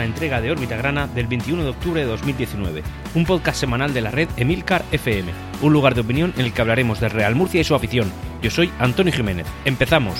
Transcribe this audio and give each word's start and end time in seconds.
Entrega 0.00 0.40
de 0.40 0.50
Órbita 0.50 0.76
Grana 0.76 1.06
del 1.06 1.26
21 1.26 1.62
de 1.62 1.68
octubre 1.68 2.00
de 2.00 2.06
2019, 2.06 2.82
un 3.14 3.26
podcast 3.26 3.60
semanal 3.60 3.92
de 3.92 4.00
la 4.00 4.10
red 4.10 4.28
Emilcar 4.36 4.82
FM, 4.90 5.30
un 5.60 5.72
lugar 5.72 5.94
de 5.94 6.00
opinión 6.00 6.32
en 6.38 6.46
el 6.46 6.52
que 6.52 6.62
hablaremos 6.62 7.00
del 7.00 7.10
Real 7.10 7.34
Murcia 7.34 7.60
y 7.60 7.64
su 7.64 7.74
afición. 7.74 8.10
Yo 8.40 8.50
soy 8.50 8.72
Antonio 8.78 9.12
Jiménez. 9.12 9.46
Empezamos. 9.66 10.16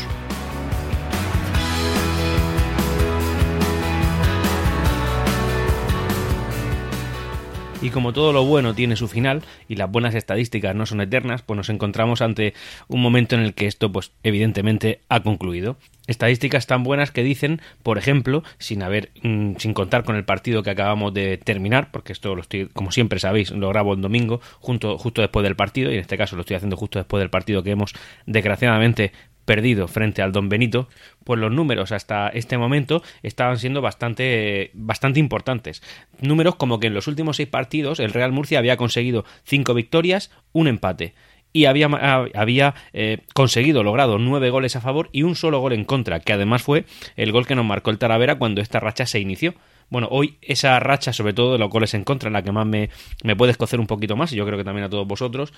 Y 7.82 7.91
como 7.91 8.13
todo 8.13 8.32
lo 8.32 8.45
bueno 8.45 8.75
tiene 8.75 8.95
su 8.95 9.09
final 9.09 9.43
y 9.68 9.75
las 9.75 9.91
buenas 9.91 10.14
estadísticas 10.14 10.72
no 10.77 10.86
son 10.86 11.00
eternas, 11.00 11.43
pues 11.43 11.57
nos 11.57 11.68
encontramos 11.68 12.22
ante 12.22 12.55
un 12.86 13.03
momento 13.03 13.35
en 13.35 13.43
el 13.43 13.55
que 13.55 13.67
esto, 13.67 13.91
pues 13.91 14.13
evidentemente, 14.22 15.00
ha 15.08 15.25
concluido. 15.25 15.77
Estadísticas 16.07 16.68
tan 16.68 16.85
buenas 16.85 17.11
que 17.11 17.25
dicen, 17.25 17.61
por 17.82 17.99
ejemplo, 17.99 18.45
sin 18.58 18.85
haber, 18.85 19.11
mm, 19.22 19.57
sin 19.58 19.75
contar 19.75 20.05
con 20.05 20.14
el 20.14 20.25
partido 20.25 20.63
que 20.63 20.71
acabamos 20.71 21.13
de 21.13 21.39
terminar, 21.39 21.91
porque 21.91 22.13
esto 22.13 22.36
lo 22.36 22.43
estoy, 22.43 22.68
como 22.68 22.93
siempre 22.93 23.18
sabéis, 23.18 23.50
lo 23.50 23.68
grabo 23.68 23.94
el 23.94 24.00
domingo, 24.00 24.41
justo 24.61 24.96
después 25.17 25.43
del 25.43 25.57
partido, 25.57 25.91
y 25.91 25.94
en 25.94 26.00
este 26.00 26.17
caso 26.17 26.36
lo 26.36 26.43
estoy 26.43 26.57
haciendo 26.57 26.77
justo 26.77 27.00
después 27.00 27.21
del 27.21 27.30
partido 27.30 27.64
que 27.64 27.72
hemos 27.72 27.94
desgraciadamente 28.27 29.13
perdido 29.45 29.89
frente 29.89 30.23
al 30.23 30.32
Don 30.32 30.49
Benito, 30.49 30.89
pues 31.25 31.41
los 31.41 31.53
números 31.53 31.93
hasta 31.93 32.28
este 32.28 32.59
momento 32.59 33.03
estaban 33.23 33.59
siendo 33.59 33.81
bastante, 33.81 34.70
bastante 34.75 35.20
importantes. 35.20 35.83
Números 36.20 36.56
como 36.56 36.81
que 36.81 36.89
en 36.89 36.95
los 36.95 37.09
últimos 37.09 37.36
seis 37.36 37.48
partidos 37.48 38.00
el 38.00 38.12
Real 38.12 38.33
Murcia 38.33 38.58
había 38.58 38.77
conseguido 38.77 39.25
cinco 39.44 39.75
victorias, 39.75 40.31
un 40.53 40.69
empate 40.69 41.14
y 41.53 41.66
había, 41.66 41.86
había 41.86 42.75
eh, 42.92 43.19
conseguido, 43.34 43.83
logrado 43.83 44.19
nueve 44.19 44.50
goles 44.50 44.77
a 44.77 44.81
favor 44.81 45.11
y 45.12 45.22
un 45.22 45.36
solo 45.36 45.61
gol 45.61 45.75
en 45.75 45.84
contra, 45.84 46.20
que 46.20 46.33
además 46.33 46.62
fue 46.62 46.84
el 47.16 47.33
gol 47.33 47.47
que 47.47 47.55
nos 47.55 47.64
marcó 47.64 47.91
el 47.91 47.98
Talavera 47.98 48.38
cuando 48.38 48.61
esta 48.61 48.81
racha 48.81 49.06
se 49.06 49.20
inició. 49.20 49.55
Bueno, 49.92 50.08
hoy 50.10 50.38
esa 50.40 50.80
racha, 50.80 51.12
sobre 51.12 51.34
todo 51.34 51.52
de 51.52 51.58
los 51.58 51.68
goles 51.68 51.92
en 51.92 52.02
contra, 52.02 52.28
en 52.28 52.32
la 52.32 52.42
que 52.42 52.50
más 52.50 52.64
me, 52.64 52.88
me 53.24 53.36
puede 53.36 53.52
escocer 53.52 53.78
un 53.78 53.86
poquito 53.86 54.16
más, 54.16 54.32
y 54.32 54.36
yo 54.36 54.46
creo 54.46 54.56
que 54.56 54.64
también 54.64 54.86
a 54.86 54.88
todos 54.88 55.06
vosotros, 55.06 55.52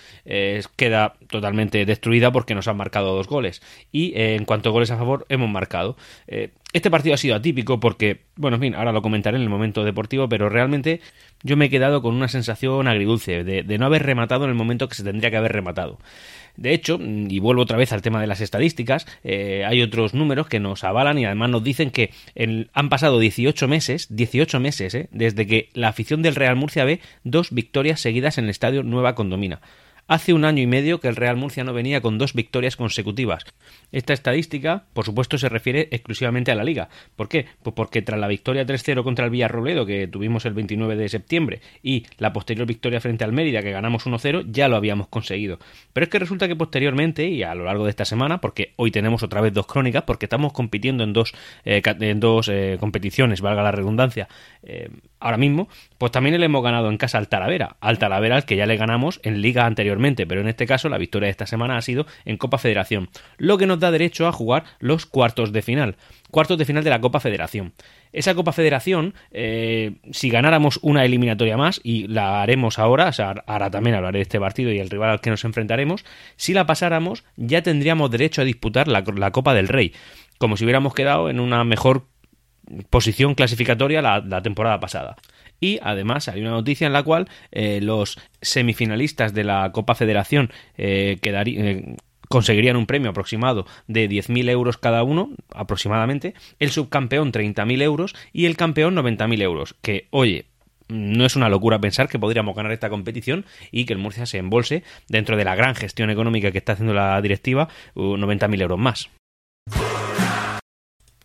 queda 0.74 1.14
totalmente 1.28 1.86
destruida 1.86 2.32
porque 2.32 2.56
nos 2.56 2.66
han 2.66 2.77
marcado 2.77 3.14
dos 3.14 3.28
goles. 3.28 3.62
Y 3.92 4.12
eh, 4.16 4.34
en 4.34 4.44
cuanto 4.44 4.70
a 4.70 4.72
goles 4.72 4.90
a 4.90 4.96
favor, 4.96 5.24
hemos 5.28 5.48
marcado. 5.48 5.96
Eh, 6.27 6.50
este 6.72 6.90
partido 6.90 7.14
ha 7.14 7.18
sido 7.18 7.36
atípico 7.36 7.78
porque, 7.78 8.22
bueno, 8.34 8.56
en 8.56 8.60
fin, 8.60 8.74
ahora 8.74 8.90
lo 8.90 9.02
comentaré 9.02 9.36
en 9.36 9.44
el 9.44 9.48
momento 9.48 9.84
deportivo, 9.84 10.28
pero 10.28 10.48
realmente 10.48 11.00
yo 11.44 11.56
me 11.56 11.66
he 11.66 11.70
quedado 11.70 12.02
con 12.02 12.16
una 12.16 12.27
sensación 12.27 12.88
agridulce 12.88 13.44
de 13.44 13.78
no 13.78 13.86
haber 13.86 14.02
rematado 14.02 14.42
en 14.42 14.50
el 14.50 14.56
momento 14.56 14.88
que 14.88 14.96
se 14.96 15.05
tendría 15.05 15.30
que 15.30 15.36
haber 15.36 15.52
rematado. 15.52 16.00
De 16.56 16.72
hecho, 16.72 16.98
y 17.00 17.38
vuelvo 17.41 17.62
otra 17.62 17.77
vez 17.77 17.92
al 17.92 18.02
tema 18.02 18.20
de 18.20 18.27
las 18.27 18.41
estadísticas, 18.41 19.06
eh, 19.24 19.64
hay 19.66 19.83
otros 19.83 20.14
números 20.14 20.47
que 20.47 20.61
nos 20.61 20.84
avalan 20.84 21.19
y 21.19 21.24
además 21.24 21.50
nos 21.50 21.64
dicen 21.64 21.91
que 21.91 22.11
han 22.72 22.88
pasado 22.88 23.19
18 23.19 23.66
meses, 23.66 24.06
18 24.11 24.61
meses, 24.61 24.94
eh, 24.94 25.08
desde 25.11 25.46
que 25.46 25.69
la 25.74 25.88
afición 25.88 26.22
del 26.22 26.36
Real 26.36 26.56
Murcia 26.56 26.84
ve 26.84 27.00
dos 27.24 27.50
victorias 27.50 28.00
seguidas 28.00 28.38
en 28.38 28.44
el 28.44 28.50
estadio 28.50 28.83
Nueva 28.83 29.14
Condomina. 29.14 29.61
Hace 30.06 30.34
un 30.34 30.44
año 30.44 30.62
y 30.62 30.66
medio 30.66 31.00
que 31.00 31.08
el 31.08 31.16
Real 31.16 31.36
Murcia 31.36 31.64
no 31.64 31.72
venía 31.72 32.02
con 32.02 32.19
dos 32.19 32.34
victorias 32.34 32.77
consecutivas. 32.77 33.47
Esta 33.91 34.12
estadística, 34.12 34.84
por 34.92 35.06
supuesto, 35.06 35.38
se 35.38 35.48
refiere 35.48 35.88
exclusivamente 35.92 36.52
a 36.52 36.55
la 36.55 36.62
liga. 36.62 36.91
¿Por 37.16 37.30
qué? 37.30 37.46
Pues 37.62 37.74
porque 37.74 38.02
tras 38.02 38.20
la 38.20 38.28
victoria 38.28 38.66
3-0 38.66 39.02
contra 39.02 39.24
el 39.24 39.30
Villarrobledo 39.30 39.86
que 39.86 40.06
tuvimos 40.06 40.44
el 40.44 40.52
29 40.52 40.96
de 40.96 41.08
septiembre 41.08 41.61
y 41.83 42.05
la 42.19 42.34
posterior 42.34 42.66
victoria 42.66 43.00
frente 43.00 43.24
al 43.24 43.33
Mérida 43.33 43.62
que 43.62 43.70
ganamos 43.70 44.05
1-0, 44.06 44.44
ya 44.50 44.69
lo 44.69 44.77
habíamos 44.77 45.08
conseguido. 45.08 45.58
Pero 45.95 46.05
es 46.05 46.11
que 46.11 46.18
resulta 46.18 46.48
que 46.48 46.56
posteriormente 46.56 47.27
y 47.27 47.42
a 47.42 47.55
lo 47.55 47.64
largo 47.64 47.84
de 47.84 47.90
esta 47.90 48.05
semana, 48.05 48.42
porque 48.42 48.74
hoy 48.77 48.90
tenemos 48.90 49.23
otra 49.23 49.40
vez 49.40 49.55
dos 49.55 49.67
crónicas, 49.67 50.02
porque 50.02 50.27
estamos 50.27 50.52
compitiendo 50.52 51.02
en 51.02 51.14
dos, 51.14 51.33
eh, 51.64 51.80
en 51.84 52.20
dos 52.20 52.48
eh, 52.48 52.77
competiciones, 52.79 53.40
valga 53.40 53.62
la 53.62 53.73
redundancia, 53.73 54.29
eh, 54.62 54.90
ahora 55.24 55.39
mismo, 55.39 55.68
pues 55.96 56.12
también 56.12 56.39
le 56.39 56.45
hemos 56.45 56.62
ganado 56.62 56.90
en 56.90 56.98
casa 56.98 57.17
al 57.17 57.29
Talavera, 57.29 57.77
al 57.80 57.98
Talavera 57.98 58.36
al 58.36 58.45
que 58.45 58.57
ya 58.57 58.67
le 58.67 58.77
ganamos 58.77 59.20
en 59.23 59.40
liga 59.40 59.64
anteriormente, 59.64 60.27
pero 60.27 60.42
en 60.42 60.48
este 60.48 60.67
caso 60.67 60.90
la 60.90 60.98
victoria 60.98 61.29
de 61.29 61.30
esta 61.30 61.46
semana 61.46 61.79
ha 61.79 61.83
sido 61.83 62.07
en 62.27 62.36
Copa 62.36 62.58
Federación, 62.58 63.08
lo 63.39 63.57
que 63.57 63.67
nos 63.67 63.80
da 63.80 63.90
derecho 63.90 64.27
a 64.27 64.33
jugar 64.33 64.64
los 64.80 65.07
cuartos 65.07 65.51
de 65.52 65.62
final, 65.62 65.96
cuartos 66.30 66.58
de 66.58 66.67
final 66.67 66.85
de 66.85 66.90
la 66.90 67.01
Copa 67.01 67.20
Federación. 67.20 67.73
Esa 68.12 68.35
Copa 68.35 68.52
Federación, 68.52 69.14
eh, 69.30 69.92
si 70.12 70.29
ganáramos 70.29 70.79
una 70.83 71.07
eliminatoria 71.07 71.56
más, 71.56 71.80
y 71.83 72.06
la 72.06 72.42
haremos 72.42 72.79
ahora, 72.79 73.08
o 73.08 73.12
sea, 73.12 73.35
ahora 73.46 73.70
también 73.70 73.96
hablaré 73.96 74.18
de 74.18 74.23
este 74.24 74.39
partido 74.39 74.70
y 74.73 74.79
el 74.79 74.91
rival 74.91 75.08
al 75.08 75.20
que 75.23 75.30
nos 75.30 75.45
enfrentaremos, 75.45 76.05
si 76.36 76.52
la 76.52 76.67
pasáramos 76.67 77.24
ya 77.36 77.62
tendríamos 77.62 78.11
derecho 78.11 78.42
a 78.42 78.45
disputar 78.45 78.89
la, 78.89 79.02
la 79.17 79.30
Copa 79.30 79.55
del 79.55 79.68
Rey, 79.68 79.95
como 80.36 80.58
si 80.58 80.64
hubiéramos 80.64 80.92
quedado 80.92 81.30
en 81.30 81.41
una 81.41 81.64
mejor 81.64 82.08
posición 82.91 83.35
clasificatoria 83.35 84.02
la, 84.02 84.42
temporada 84.42 84.80
pasada. 84.80 85.17
Y 85.61 85.79
además 85.83 86.29
hay 86.29 86.41
una 86.41 86.51
noticia 86.51 86.86
en 86.86 86.92
la 86.92 87.02
cual 87.02 87.29
eh, 87.52 87.80
los 87.80 88.19
semifinalistas 88.41 89.35
de 89.35 89.45
la 89.45 89.70
Copa 89.73 89.95
Federación 89.95 90.51
eh, 90.77 91.19
eh, 91.23 91.97
conseguirían 92.29 92.77
un 92.77 92.86
premio 92.86 93.11
aproximado 93.11 93.67
de 93.86 94.08
10.000 94.08 94.51
euros 94.51 94.79
cada 94.79 95.03
uno, 95.05 95.30
aproximadamente, 95.55 96.35
el 96.58 96.70
subcampeón 96.70 97.33
30.000 97.33 97.83
euros 97.83 98.14
y 98.33 98.47
el 98.47 98.57
campeón 98.57 98.97
90.000 98.97 99.42
euros, 99.42 99.77
que, 99.80 100.08
oye, 100.11 100.47
no 100.89 101.24
es 101.24 101.36
una 101.36 101.48
locura 101.48 101.79
pensar 101.79 102.08
que 102.08 102.19
podríamos 102.19 102.55
ganar 102.55 102.73
esta 102.73 102.91
competición 102.91 103.47
y 103.70 103.86
que 103.86 103.95
el 103.95 103.98
Murcia 103.98 104.27
se 104.27 104.39
embolse, 104.39 104.83
dentro 105.08 105.36
de 105.36 105.45
la 105.45 105.55
gran 105.55 105.74
gestión 105.74 106.11
económica 106.11 106.53
que 106.53 106.58
está 106.58 106.73
haciendo 106.73 106.92
la 106.92 107.20
directiva, 107.23 107.69
90.000 107.95 108.61
euros 108.61 108.79
más. 108.79 109.11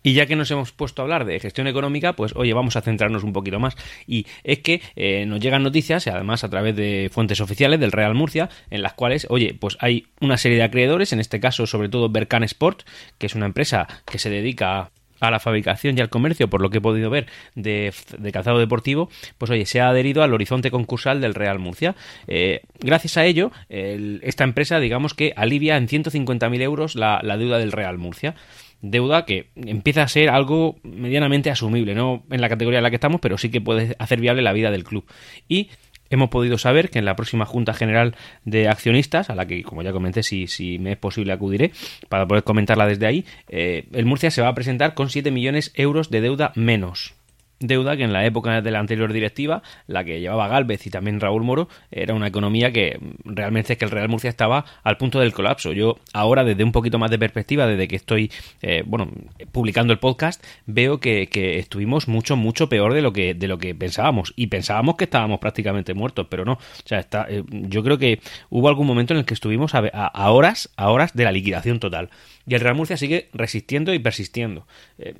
Y 0.02 0.14
ya 0.14 0.26
que 0.26 0.36
nos 0.36 0.50
hemos 0.50 0.72
puesto 0.72 1.02
a 1.02 1.04
hablar 1.04 1.24
de 1.24 1.38
gestión 1.40 1.66
económica, 1.66 2.14
pues 2.14 2.32
oye, 2.34 2.52
vamos 2.54 2.76
a 2.76 2.80
centrarnos 2.80 3.22
un 3.22 3.32
poquito 3.32 3.60
más. 3.60 3.76
Y 4.06 4.26
es 4.44 4.60
que 4.60 4.80
eh, 4.96 5.26
nos 5.26 5.40
llegan 5.40 5.62
noticias, 5.62 6.06
además 6.06 6.44
a 6.44 6.48
través 6.48 6.74
de 6.76 7.10
fuentes 7.12 7.40
oficiales 7.40 7.80
del 7.80 7.92
Real 7.92 8.14
Murcia, 8.14 8.48
en 8.70 8.82
las 8.82 8.94
cuales, 8.94 9.26
oye, 9.30 9.54
pues 9.58 9.76
hay 9.80 10.06
una 10.20 10.38
serie 10.38 10.58
de 10.58 10.64
acreedores, 10.64 11.12
en 11.12 11.20
este 11.20 11.40
caso 11.40 11.66
sobre 11.66 11.88
todo 11.88 12.08
Berkan 12.08 12.44
Sport, 12.44 12.82
que 13.18 13.26
es 13.26 13.34
una 13.34 13.46
empresa 13.46 13.86
que 14.10 14.18
se 14.18 14.30
dedica 14.30 14.90
a 15.20 15.30
la 15.30 15.38
fabricación 15.38 15.98
y 15.98 16.00
al 16.00 16.08
comercio, 16.08 16.48
por 16.48 16.62
lo 16.62 16.70
que 16.70 16.78
he 16.78 16.80
podido 16.80 17.10
ver 17.10 17.26
de, 17.54 17.92
calzado 18.32 18.58
deportivo, 18.58 19.10
pues 19.36 19.50
oye, 19.50 19.66
se 19.66 19.80
ha 19.80 19.90
adherido 19.90 20.22
al 20.22 20.32
horizonte 20.32 20.70
concursal 20.70 21.20
del 21.20 21.34
Real 21.34 21.58
Murcia. 21.58 21.94
Eh, 22.26 22.62
gracias 22.78 23.18
a 23.18 23.26
ello, 23.26 23.52
esta 23.68 24.44
empresa, 24.44 24.80
digamos 24.80 25.12
que 25.12 25.34
alivia 25.36 25.76
en 25.76 25.88
150.000 25.88 26.62
euros 26.62 26.94
la 26.94 27.20
deuda 27.36 27.58
del 27.58 27.72
Real 27.72 27.98
Murcia 27.98 28.34
deuda 28.82 29.24
que 29.24 29.50
empieza 29.54 30.02
a 30.02 30.08
ser 30.08 30.30
algo 30.30 30.76
medianamente 30.82 31.50
asumible, 31.50 31.94
no 31.94 32.22
en 32.30 32.40
la 32.40 32.48
categoría 32.48 32.78
en 32.78 32.84
la 32.84 32.90
que 32.90 32.96
estamos, 32.96 33.20
pero 33.20 33.38
sí 33.38 33.50
que 33.50 33.60
puede 33.60 33.94
hacer 33.98 34.20
viable 34.20 34.42
la 34.42 34.52
vida 34.52 34.70
del 34.70 34.84
club. 34.84 35.04
Y 35.48 35.70
hemos 36.10 36.28
podido 36.28 36.58
saber 36.58 36.90
que 36.90 36.98
en 36.98 37.04
la 37.04 37.16
próxima 37.16 37.46
Junta 37.46 37.72
General 37.72 38.14
de 38.44 38.68
Accionistas, 38.68 39.30
a 39.30 39.34
la 39.34 39.46
que, 39.46 39.62
como 39.62 39.82
ya 39.82 39.92
comenté, 39.92 40.22
si, 40.22 40.46
si 40.46 40.78
me 40.78 40.92
es 40.92 40.98
posible 40.98 41.32
acudiré 41.32 41.72
para 42.08 42.26
poder 42.26 42.44
comentarla 42.44 42.86
desde 42.86 43.06
ahí, 43.06 43.24
eh, 43.48 43.86
el 43.92 44.06
Murcia 44.06 44.30
se 44.30 44.42
va 44.42 44.48
a 44.48 44.54
presentar 44.54 44.94
con 44.94 45.08
7 45.08 45.30
millones 45.30 45.72
de 45.72 45.82
euros 45.82 46.10
de 46.10 46.20
deuda 46.20 46.52
menos 46.54 47.14
deuda 47.60 47.96
que 47.96 48.04
en 48.04 48.12
la 48.12 48.24
época 48.24 48.62
de 48.62 48.70
la 48.70 48.78
anterior 48.80 49.12
directiva, 49.12 49.62
la 49.86 50.02
que 50.02 50.20
llevaba 50.20 50.48
Galvez 50.48 50.86
y 50.86 50.90
también 50.90 51.20
Raúl 51.20 51.44
Moro, 51.44 51.68
era 51.90 52.14
una 52.14 52.26
economía 52.26 52.72
que 52.72 52.98
realmente 53.24 53.74
es 53.74 53.78
que 53.78 53.84
el 53.84 53.90
Real 53.90 54.08
Murcia 54.08 54.30
estaba 54.30 54.64
al 54.82 54.96
punto 54.96 55.20
del 55.20 55.32
colapso. 55.32 55.72
Yo 55.72 55.98
ahora, 56.12 56.42
desde 56.42 56.64
un 56.64 56.72
poquito 56.72 56.98
más 56.98 57.10
de 57.10 57.18
perspectiva, 57.18 57.66
desde 57.66 57.86
que 57.86 57.96
estoy, 57.96 58.32
eh, 58.62 58.82
bueno, 58.86 59.10
publicando 59.52 59.92
el 59.92 59.98
podcast, 59.98 60.42
veo 60.66 60.98
que, 60.98 61.28
estuvimos 61.58 62.08
mucho, 62.08 62.36
mucho 62.36 62.68
peor 62.68 62.94
de 62.94 63.02
lo 63.02 63.12
que, 63.12 63.34
de 63.34 63.48
lo 63.48 63.58
que 63.58 63.74
pensábamos. 63.74 64.32
Y 64.36 64.46
pensábamos 64.46 64.96
que 64.96 65.04
estábamos 65.04 65.38
prácticamente 65.38 65.94
muertos, 65.94 66.26
pero 66.30 66.44
no. 66.44 66.54
O 66.54 66.58
sea, 66.84 66.98
está, 66.98 67.26
eh, 67.28 67.44
yo 67.50 67.82
creo 67.82 67.98
que 67.98 68.20
hubo 68.48 68.68
algún 68.68 68.86
momento 68.86 69.12
en 69.12 69.20
el 69.20 69.26
que 69.26 69.34
estuvimos 69.34 69.74
a, 69.74 70.30
horas, 70.30 70.70
a 70.76 70.90
horas 70.90 71.14
de 71.14 71.24
la 71.24 71.32
liquidación 71.32 71.78
total. 71.78 72.10
Y 72.46 72.54
el 72.54 72.60
Real 72.60 72.74
Murcia 72.74 72.96
sigue 72.96 73.28
resistiendo 73.32 73.92
y 73.92 73.98
persistiendo. 73.98 74.66
Eh, 74.98 75.14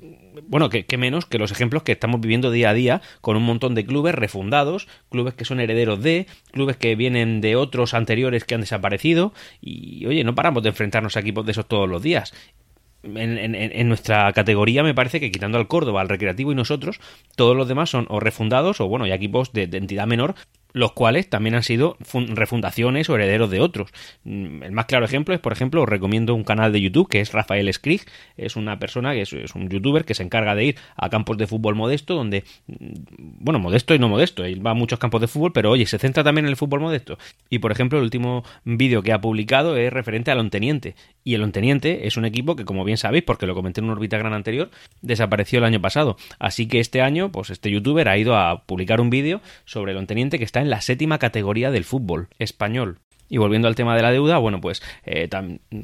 bueno, 0.47 0.69
que, 0.69 0.85
menos 0.97 1.25
que 1.25 1.37
los 1.37 1.51
ejemplos 1.51 1.83
que 1.83 1.91
estamos 1.91 2.19
viviendo 2.19 2.30
día 2.39 2.69
a 2.69 2.73
día 2.73 3.01
con 3.19 3.35
un 3.35 3.43
montón 3.43 3.75
de 3.75 3.85
clubes 3.85 4.15
refundados, 4.15 4.87
clubes 5.09 5.33
que 5.33 5.45
son 5.45 5.59
herederos 5.59 6.01
de, 6.01 6.27
clubes 6.51 6.77
que 6.77 6.95
vienen 6.95 7.41
de 7.41 7.55
otros 7.55 7.93
anteriores 7.93 8.45
que 8.45 8.55
han 8.55 8.61
desaparecido. 8.61 9.33
Y 9.59 10.05
oye, 10.05 10.23
no 10.23 10.35
paramos 10.35 10.63
de 10.63 10.69
enfrentarnos 10.69 11.17
a 11.17 11.19
equipos 11.19 11.45
de 11.45 11.51
esos 11.51 11.67
todos 11.67 11.89
los 11.89 12.01
días. 12.01 12.33
En, 13.03 13.89
nuestra 13.89 14.31
categoría 14.31 14.83
me 14.83 14.93
parece 14.93 15.19
que 15.19 15.31
quitando 15.31 15.57
al 15.57 15.67
Córdoba, 15.67 16.01
al 16.01 16.09
Recreativo 16.09 16.51
y 16.51 16.55
nosotros, 16.55 16.99
todos 17.35 17.57
los 17.57 17.67
demás 17.67 17.89
son 17.89 18.05
o 18.09 18.19
refundados 18.19 18.79
o 18.79 18.87
bueno, 18.87 19.07
y 19.07 19.11
equipos 19.11 19.53
de, 19.53 19.63
entidad 19.63 20.05
menor 20.05 20.35
los 20.73 20.93
cuales 20.93 21.29
también 21.29 21.55
han 21.55 21.63
sido 21.63 21.97
refundaciones 22.29 23.09
o 23.09 23.15
herederos 23.15 23.49
de 23.49 23.59
otros. 23.59 23.91
Mm, 24.23 24.63
el 24.63 24.71
más 24.71 24.85
claro 24.85 25.05
ejemplo 25.05 25.33
es, 25.33 25.39
por 25.39 25.53
ejemplo, 25.53 25.81
os 25.81 25.89
recomiendo 25.89 26.33
un 26.35 26.43
canal 26.43 26.71
de 26.71 26.81
YouTube 26.81 27.09
que 27.09 27.21
es 27.21 27.31
Rafael 27.31 27.71
Skrig, 27.73 28.01
es 28.37 28.55
una 28.55 28.79
persona 28.79 29.13
que 29.13 29.21
es, 29.21 29.33
un 29.55 29.69
youtuber 29.69 30.05
que 30.05 30.13
se 30.13 30.23
encarga 30.23 30.55
de 30.55 30.65
ir 30.65 30.75
a 30.95 31.09
campos 31.09 31.37
de 31.37 31.47
fútbol 31.47 31.75
modesto, 31.75 32.15
donde, 32.15 32.43
mm, 32.67 32.75
bueno, 33.39 33.59
modesto 33.59 33.93
y 33.93 33.99
no 33.99 34.09
modesto, 34.09 34.43
él 34.43 34.65
va 34.65 34.71
a 34.71 34.75
muchos 34.75 34.99
campos 34.99 35.21
de 35.21 35.27
fútbol, 35.27 35.51
pero 35.53 35.71
oye, 35.71 35.85
se 35.85 35.99
centra 35.99 36.23
también 36.23 36.45
en 36.45 36.49
el 36.49 36.57
fútbol 36.57 36.79
modesto. 36.79 37.17
Y, 37.49 37.59
por 37.59 37.71
ejemplo, 37.71 37.97
el 37.97 38.05
último 38.05 38.43
vídeo 38.63 39.03
que 39.03 39.13
ha 39.13 39.21
publicado 39.21 39.77
es 39.77 39.91
referente 39.91 40.31
al 40.31 40.39
Onteniente. 40.39 40.95
Y 41.23 41.35
el 41.35 41.43
Onteniente 41.43 42.07
es 42.07 42.17
un 42.17 42.25
equipo 42.25 42.55
que, 42.55 42.65
como 42.65 42.83
bien 42.83 42.97
sabéis, 42.97 43.23
porque 43.23 43.45
lo 43.45 43.55
comenté 43.55 43.81
en 43.81 43.85
un 43.85 43.91
órbita 43.91 44.17
gran 44.17 44.33
anterior, 44.33 44.71
desapareció 45.01 45.59
el 45.59 45.65
año 45.65 45.81
pasado. 45.81 46.17
Así 46.39 46.67
que 46.67 46.79
este 46.79 47.01
año, 47.01 47.31
pues 47.31 47.49
este 47.49 47.69
youtuber 47.69 48.09
ha 48.09 48.17
ido 48.17 48.35
a 48.35 48.63
publicar 48.63 49.01
un 49.01 49.09
vídeo 49.09 49.41
sobre 49.65 49.91
el 49.91 49.97
Onteniente 49.97 50.37
que 50.37 50.45
está 50.45 50.61
en 50.61 50.69
la 50.69 50.81
séptima 50.81 51.19
categoría 51.19 51.71
del 51.71 51.83
fútbol 51.83 52.29
español. 52.39 52.99
Y 53.31 53.37
volviendo 53.37 53.69
al 53.69 53.75
tema 53.75 53.95
de 53.95 54.01
la 54.01 54.11
deuda, 54.11 54.37
bueno, 54.39 54.59
pues 54.59 54.83
eh, 55.05 55.29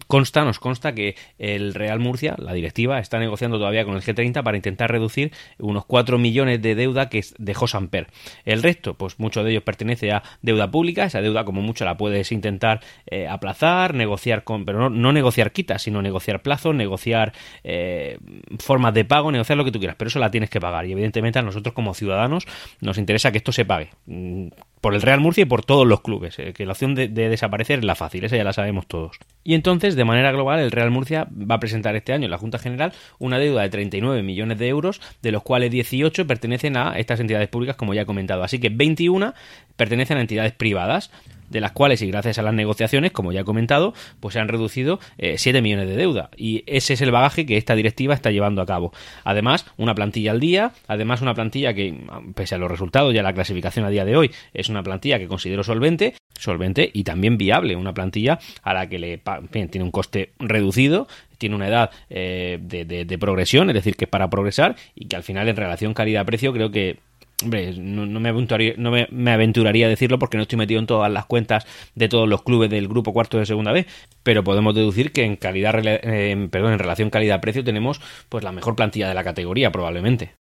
consta, 0.07 0.43
nos 0.43 0.59
consta 0.59 0.93
que 0.93 1.15
el 1.39 1.73
Real 1.73 1.97
Murcia, 1.97 2.35
la 2.37 2.51
directiva, 2.51 2.99
está 2.99 3.19
negociando 3.19 3.57
todavía 3.57 3.85
con 3.85 3.95
el 3.95 4.01
G30 4.01 4.43
para 4.43 4.57
intentar 4.57 4.91
reducir 4.91 5.31
unos 5.57 5.85
4 5.85 6.17
millones 6.17 6.61
de 6.61 6.75
deuda 6.75 7.07
que 7.07 7.23
dejó 7.37 7.65
Samper. 7.65 8.07
El 8.43 8.61
resto, 8.61 8.95
pues 8.95 9.17
mucho 9.17 9.45
de 9.45 9.51
ellos 9.51 9.63
pertenece 9.63 10.11
a 10.11 10.23
deuda 10.41 10.69
pública, 10.69 11.05
esa 11.05 11.21
deuda 11.21 11.45
como 11.45 11.61
mucho 11.61 11.85
la 11.85 11.95
puedes 11.95 12.33
intentar 12.33 12.81
eh, 13.05 13.29
aplazar, 13.29 13.93
negociar 13.93 14.43
con, 14.43 14.65
pero 14.65 14.89
no, 14.89 15.13
negociar 15.13 15.53
quitas, 15.53 15.81
sino 15.83 16.01
negociar 16.01 16.41
plazos, 16.41 16.75
negociar 16.75 17.31
eh, 17.63 18.17
formas 18.59 18.93
de 18.93 19.05
pago, 19.05 19.31
negociar 19.31 19.57
lo 19.57 19.63
que 19.63 19.71
tú 19.71 19.79
quieras, 19.79 19.95
pero 19.97 20.09
eso 20.09 20.19
la 20.19 20.31
tienes 20.31 20.49
que 20.49 20.59
pagar 20.59 20.85
y 20.85 20.91
evidentemente 20.91 21.39
a 21.39 21.43
nosotros 21.43 21.73
como 21.73 21.93
ciudadanos 21.93 22.45
nos 22.81 22.97
interesa 22.97 23.31
que 23.31 23.37
esto 23.37 23.53
se 23.53 23.63
pague 23.63 23.91
mm, 24.05 24.47
por 24.81 24.93
el 24.93 25.01
Real 25.01 25.19
Murcia 25.19 25.43
y 25.43 25.45
por 25.45 25.65
todos 25.65 25.87
los 25.87 26.01
clubes, 26.01 26.35
que 26.35 26.65
la 26.65 26.71
opción 26.71 26.95
de, 26.95 27.07
de 27.07 27.29
desaparecer 27.29 27.79
es 27.79 27.85
la 27.85 27.95
fácil, 27.95 28.23
esa 28.23 28.37
ya 28.37 28.43
la 28.43 28.53
sabemos 28.53 28.87
todos. 28.87 29.17
Y 29.43 29.53
entonces, 29.53 29.95
de 29.95 30.03
manera 30.03 30.31
global, 30.31 30.59
el 30.59 30.71
Real 30.71 30.91
Murcia 30.91 31.27
va 31.31 31.55
a 31.55 31.59
presentar 31.59 31.95
este 31.95 32.13
año 32.13 32.25
en 32.25 32.31
la 32.31 32.37
Junta 32.37 32.59
General 32.59 32.93
una 33.17 33.39
deuda 33.39 33.61
de 33.61 33.69
39 33.69 34.21
millones 34.21 34.57
de 34.57 34.67
euros, 34.67 35.01
de 35.21 35.31
los 35.31 35.43
cuales 35.43 35.71
18 35.71 36.27
pertenecen 36.27 36.77
a 36.77 36.97
estas 36.99 37.19
entidades 37.19 37.47
públicas, 37.47 37.75
como 37.75 37.93
ya 37.93 38.01
he 38.01 38.05
comentado. 38.05 38.43
Así 38.43 38.59
que 38.59 38.69
21 38.69 39.33
pertenecen 39.75 40.17
a 40.17 40.21
entidades 40.21 40.51
privadas 40.51 41.11
de 41.49 41.61
las 41.61 41.71
cuales, 41.71 42.01
y 42.01 42.07
gracias 42.07 42.37
a 42.39 42.41
las 42.41 42.53
negociaciones, 42.53 43.11
como 43.11 43.31
ya 43.31 43.41
he 43.41 43.45
comentado, 43.45 43.93
pues 44.19 44.33
se 44.33 44.39
han 44.39 44.47
reducido 44.47 44.99
7 45.17 45.57
eh, 45.57 45.61
millones 45.61 45.87
de 45.87 45.95
deuda. 45.95 46.29
Y 46.35 46.63
ese 46.67 46.93
es 46.93 47.01
el 47.01 47.11
bagaje 47.11 47.45
que 47.45 47.57
esta 47.57 47.75
directiva 47.75 48.13
está 48.13 48.31
llevando 48.31 48.61
a 48.61 48.65
cabo. 48.65 48.91
Además, 49.23 49.65
una 49.77 49.95
plantilla 49.95 50.31
al 50.31 50.39
día, 50.39 50.71
además 50.87 51.21
una 51.21 51.33
plantilla 51.33 51.73
que, 51.73 51.97
pese 52.35 52.55
a 52.55 52.57
los 52.57 52.69
resultados 52.69 53.13
y 53.13 53.17
a 53.17 53.23
la 53.23 53.33
clasificación 53.33 53.85
a 53.85 53.89
día 53.89 54.05
de 54.05 54.15
hoy, 54.15 54.31
es 54.53 54.69
una 54.69 54.83
plantilla 54.83 55.19
que 55.19 55.27
considero 55.27 55.63
solvente, 55.63 56.15
solvente 56.37 56.89
y 56.93 57.03
también 57.03 57.37
viable, 57.37 57.75
una 57.75 57.93
plantilla 57.93 58.39
a 58.61 58.73
la 58.73 58.87
que 58.87 58.99
le 58.99 59.21
tiene 59.69 59.83
un 59.83 59.91
coste 59.91 60.33
reducido, 60.39 61.07
tiene 61.37 61.55
una 61.55 61.67
edad 61.67 61.91
eh, 62.09 62.57
de, 62.61 62.85
de, 62.85 63.17
progresión, 63.17 63.69
es 63.69 63.75
decir, 63.75 63.95
que 63.95 64.05
es 64.05 64.09
para 64.09 64.29
progresar 64.29 64.75
y 64.95 65.07
que 65.07 65.15
al 65.15 65.23
final 65.23 65.47
en 65.47 65.55
relación 65.55 65.93
calidad-precio 65.93 66.51
creo 66.53 66.71
que 66.71 66.99
Hombre, 67.43 67.71
no, 67.77 68.19
me 68.19 68.29
aventuraría, 68.29 68.73
no 68.77 68.89
me, 68.89 69.31
aventuraría 69.31 69.85
a 69.85 69.89
decirlo 69.89 70.17
porque 70.17 70.37
no 70.37 70.43
estoy 70.43 70.57
metido 70.57 70.79
en 70.79 70.87
todas 70.87 71.11
las 71.11 71.27
cuentas 71.27 71.67
de 71.93 72.09
todos 72.09 72.27
los 72.27 72.41
clubes 72.41 72.69
del 72.69 72.87
grupo 72.87 73.13
cuarto 73.13 73.37
de 73.37 73.45
segunda 73.45 73.71
vez, 73.71 73.85
pero 74.23 74.43
podemos 74.43 74.73
deducir 74.73 75.11
que 75.11 75.23
en 75.23 75.35
calidad, 75.35 75.73
perdón, 75.73 76.73
en 76.73 76.79
relación 76.79 77.11
calidad-precio 77.11 77.63
tenemos 77.63 78.01
pues 78.29 78.43
la 78.43 78.51
mejor 78.51 78.75
plantilla 78.75 79.07
de 79.07 79.13
la 79.13 79.23
categoría 79.23 79.71
probablemente. 79.71 80.35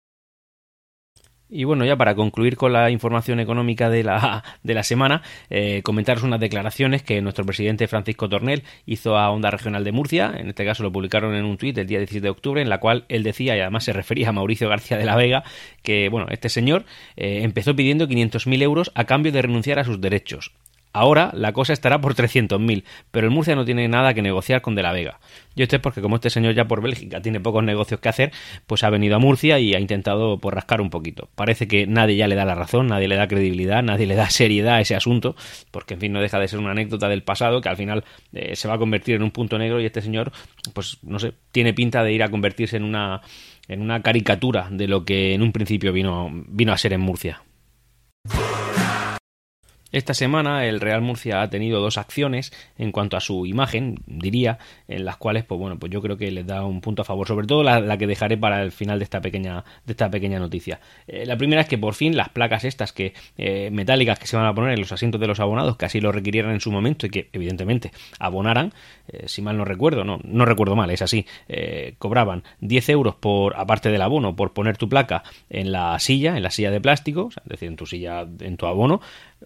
Y 1.55 1.65
bueno, 1.65 1.85
ya 1.85 1.95
para 1.95 2.15
concluir 2.15 2.57
con 2.57 2.73
la 2.73 2.89
información 2.89 3.39
económica 3.39 3.87
de 3.87 4.03
la, 4.03 4.43
de 4.63 4.73
la 4.73 4.81
semana, 4.81 5.21
eh, 5.51 5.81
comentaros 5.83 6.23
unas 6.23 6.39
declaraciones 6.39 7.03
que 7.03 7.21
nuestro 7.21 7.45
presidente 7.45 7.87
Francisco 7.87 8.27
Tornel 8.27 8.63
hizo 8.87 9.17
a 9.17 9.29
Onda 9.29 9.51
Regional 9.51 9.83
de 9.83 9.91
Murcia. 9.91 10.33
En 10.35 10.49
este 10.49 10.65
caso 10.65 10.81
lo 10.81 10.91
publicaron 10.91 11.35
en 11.35 11.45
un 11.45 11.57
tuit 11.57 11.77
el 11.77 11.85
día 11.85 11.99
17 11.99 12.23
de 12.23 12.29
octubre, 12.31 12.61
en 12.63 12.69
la 12.69 12.79
cual 12.79 13.05
él 13.07 13.21
decía, 13.21 13.55
y 13.55 13.59
además 13.59 13.83
se 13.83 13.93
refería 13.93 14.29
a 14.29 14.31
Mauricio 14.31 14.67
García 14.67 14.97
de 14.97 15.05
la 15.05 15.15
Vega, 15.15 15.43
que 15.83 16.09
bueno, 16.09 16.25
este 16.31 16.49
señor 16.49 16.85
eh, 17.17 17.41
empezó 17.43 17.75
pidiendo 17.75 18.07
500.000 18.07 18.63
euros 18.63 18.91
a 18.95 19.03
cambio 19.03 19.31
de 19.31 19.43
renunciar 19.43 19.77
a 19.77 19.83
sus 19.83 20.01
derechos. 20.01 20.53
Ahora 20.93 21.31
la 21.33 21.53
cosa 21.53 21.73
estará 21.73 21.99
por 21.99 22.13
300.000, 22.13 22.83
pero 23.09 23.25
el 23.25 23.33
Murcia 23.33 23.55
no 23.55 23.65
tiene 23.65 23.87
nada 23.87 24.13
que 24.13 24.21
negociar 24.21 24.61
con 24.61 24.75
De 24.75 24.83
la 24.83 24.91
Vega. 24.91 25.19
Yo 25.55 25.63
esto 25.63 25.75
es 25.75 25.81
porque 25.81 26.01
como 26.01 26.17
este 26.17 26.29
señor 26.29 26.53
ya 26.53 26.65
por 26.65 26.83
Bélgica 26.83 27.19
tiene 27.19 27.39
pocos 27.39 27.63
negocios 27.63 27.99
que 27.99 28.09
hacer, 28.09 28.31
pues 28.67 28.83
ha 28.83 28.91
venido 28.91 29.15
a 29.15 29.19
Murcia 29.19 29.57
y 29.57 29.73
ha 29.73 29.79
intentado 29.79 30.37
pues, 30.37 30.53
rascar 30.53 30.81
un 30.81 30.91
poquito. 30.91 31.29
Parece 31.33 31.67
que 31.67 31.87
nadie 31.87 32.15
ya 32.15 32.27
le 32.27 32.35
da 32.35 32.45
la 32.45 32.53
razón, 32.53 32.87
nadie 32.87 33.07
le 33.07 33.15
da 33.15 33.27
credibilidad, 33.27 33.81
nadie 33.81 34.05
le 34.05 34.13
da 34.13 34.29
seriedad 34.29 34.75
a 34.75 34.81
ese 34.81 34.95
asunto, 34.95 35.35
porque 35.71 35.95
en 35.95 35.99
fin 35.99 36.13
no 36.13 36.21
deja 36.21 36.39
de 36.39 36.47
ser 36.47 36.59
una 36.59 36.71
anécdota 36.71 37.09
del 37.09 37.23
pasado 37.23 37.59
que 37.59 37.69
al 37.69 37.77
final 37.77 38.03
eh, 38.31 38.55
se 38.55 38.67
va 38.67 38.75
a 38.75 38.77
convertir 38.77 39.15
en 39.15 39.23
un 39.23 39.31
punto 39.31 39.57
negro 39.57 39.81
y 39.81 39.85
este 39.85 40.01
señor, 40.01 40.31
pues 40.73 40.99
no 41.01 41.17
sé, 41.17 41.33
tiene 41.51 41.73
pinta 41.73 42.03
de 42.03 42.13
ir 42.13 42.21
a 42.21 42.29
convertirse 42.29 42.77
en 42.77 42.83
una 42.83 43.21
en 43.67 43.81
una 43.81 44.01
caricatura 44.01 44.67
de 44.69 44.87
lo 44.87 45.05
que 45.05 45.33
en 45.33 45.41
un 45.41 45.51
principio 45.51 45.93
vino, 45.93 46.29
vino 46.47 46.73
a 46.73 46.77
ser 46.77 46.93
en 46.93 47.01
Murcia. 47.01 47.41
Esta 49.93 50.15
semana 50.15 50.65
el 50.65 50.81
Real 50.81 51.01
Murcia 51.01 51.43
ha 51.43 51.49
tenido 51.51 51.79
dos 51.79 51.99
acciones 51.99 52.51
en 52.79 52.91
cuanto 52.91 53.15
a 53.15 53.19
su 53.19 53.45
imagen, 53.45 53.99
diría, 54.07 54.57
en 54.87 55.05
las 55.05 55.17
cuales, 55.17 55.45
pues 55.45 55.59
bueno, 55.59 55.77
pues 55.77 55.91
yo 55.91 56.01
creo 56.01 56.17
que 56.17 56.31
les 56.31 56.47
da 56.47 56.65
un 56.65 56.81
punto 56.81 57.03
a 57.03 57.05
favor, 57.05 57.27
sobre 57.27 57.45
todo 57.45 57.61
la, 57.61 57.95
que 57.99 58.07
dejaré 58.07 58.35
para 58.35 58.63
el 58.63 58.71
final 58.71 58.97
de 58.97 59.03
esta 59.03 59.21
pequeña, 59.21 59.63
de 59.85 59.93
esta 59.93 60.09
pequeña 60.09 60.39
noticia. 60.39 60.79
Eh, 61.05 61.27
la 61.27 61.37
primera 61.37 61.61
es 61.61 61.67
que 61.67 61.77
por 61.77 61.93
fin 61.93 62.17
las 62.17 62.29
placas 62.29 62.63
estas 62.63 62.91
que 62.91 63.13
eh, 63.37 63.69
metálicas 63.71 64.17
que 64.17 64.25
se 64.25 64.35
van 64.35 64.47
a 64.47 64.55
poner 64.55 64.73
en 64.73 64.79
los 64.79 64.91
asientos 64.91 65.21
de 65.21 65.27
los 65.27 65.39
abonados, 65.39 65.77
que 65.77 65.85
así 65.85 66.01
lo 66.01 66.11
requirieran 66.11 66.53
en 66.53 66.59
su 66.59 66.71
momento 66.71 67.05
y 67.05 67.11
que 67.11 67.29
evidentemente 67.31 67.91
abonaran, 68.17 68.73
eh, 69.07 69.25
si 69.27 69.43
mal 69.43 69.57
no 69.57 69.63
recuerdo, 69.63 70.03
no, 70.03 70.19
no 70.23 70.45
recuerdo 70.45 70.75
mal, 70.75 70.89
es 70.89 71.03
así, 71.03 71.27
cobraban 71.99 72.43
10 72.61 72.89
euros 72.89 73.13
por, 73.13 73.55
aparte 73.59 73.91
del 73.91 74.01
abono, 74.01 74.35
por 74.35 74.53
poner 74.53 74.75
tu 74.75 74.89
placa 74.89 75.21
en 75.51 75.71
la 75.71 75.99
silla, 75.99 76.35
en 76.35 76.41
la 76.41 76.49
silla 76.49 76.71
de 76.71 76.81
plástico, 76.81 77.29
es 77.29 77.49
decir, 77.49 77.67
en 77.67 77.75
tu 77.75 77.85
silla, 77.85 78.25
en 78.39 78.57
tu 78.57 78.65
abono, 78.65 79.01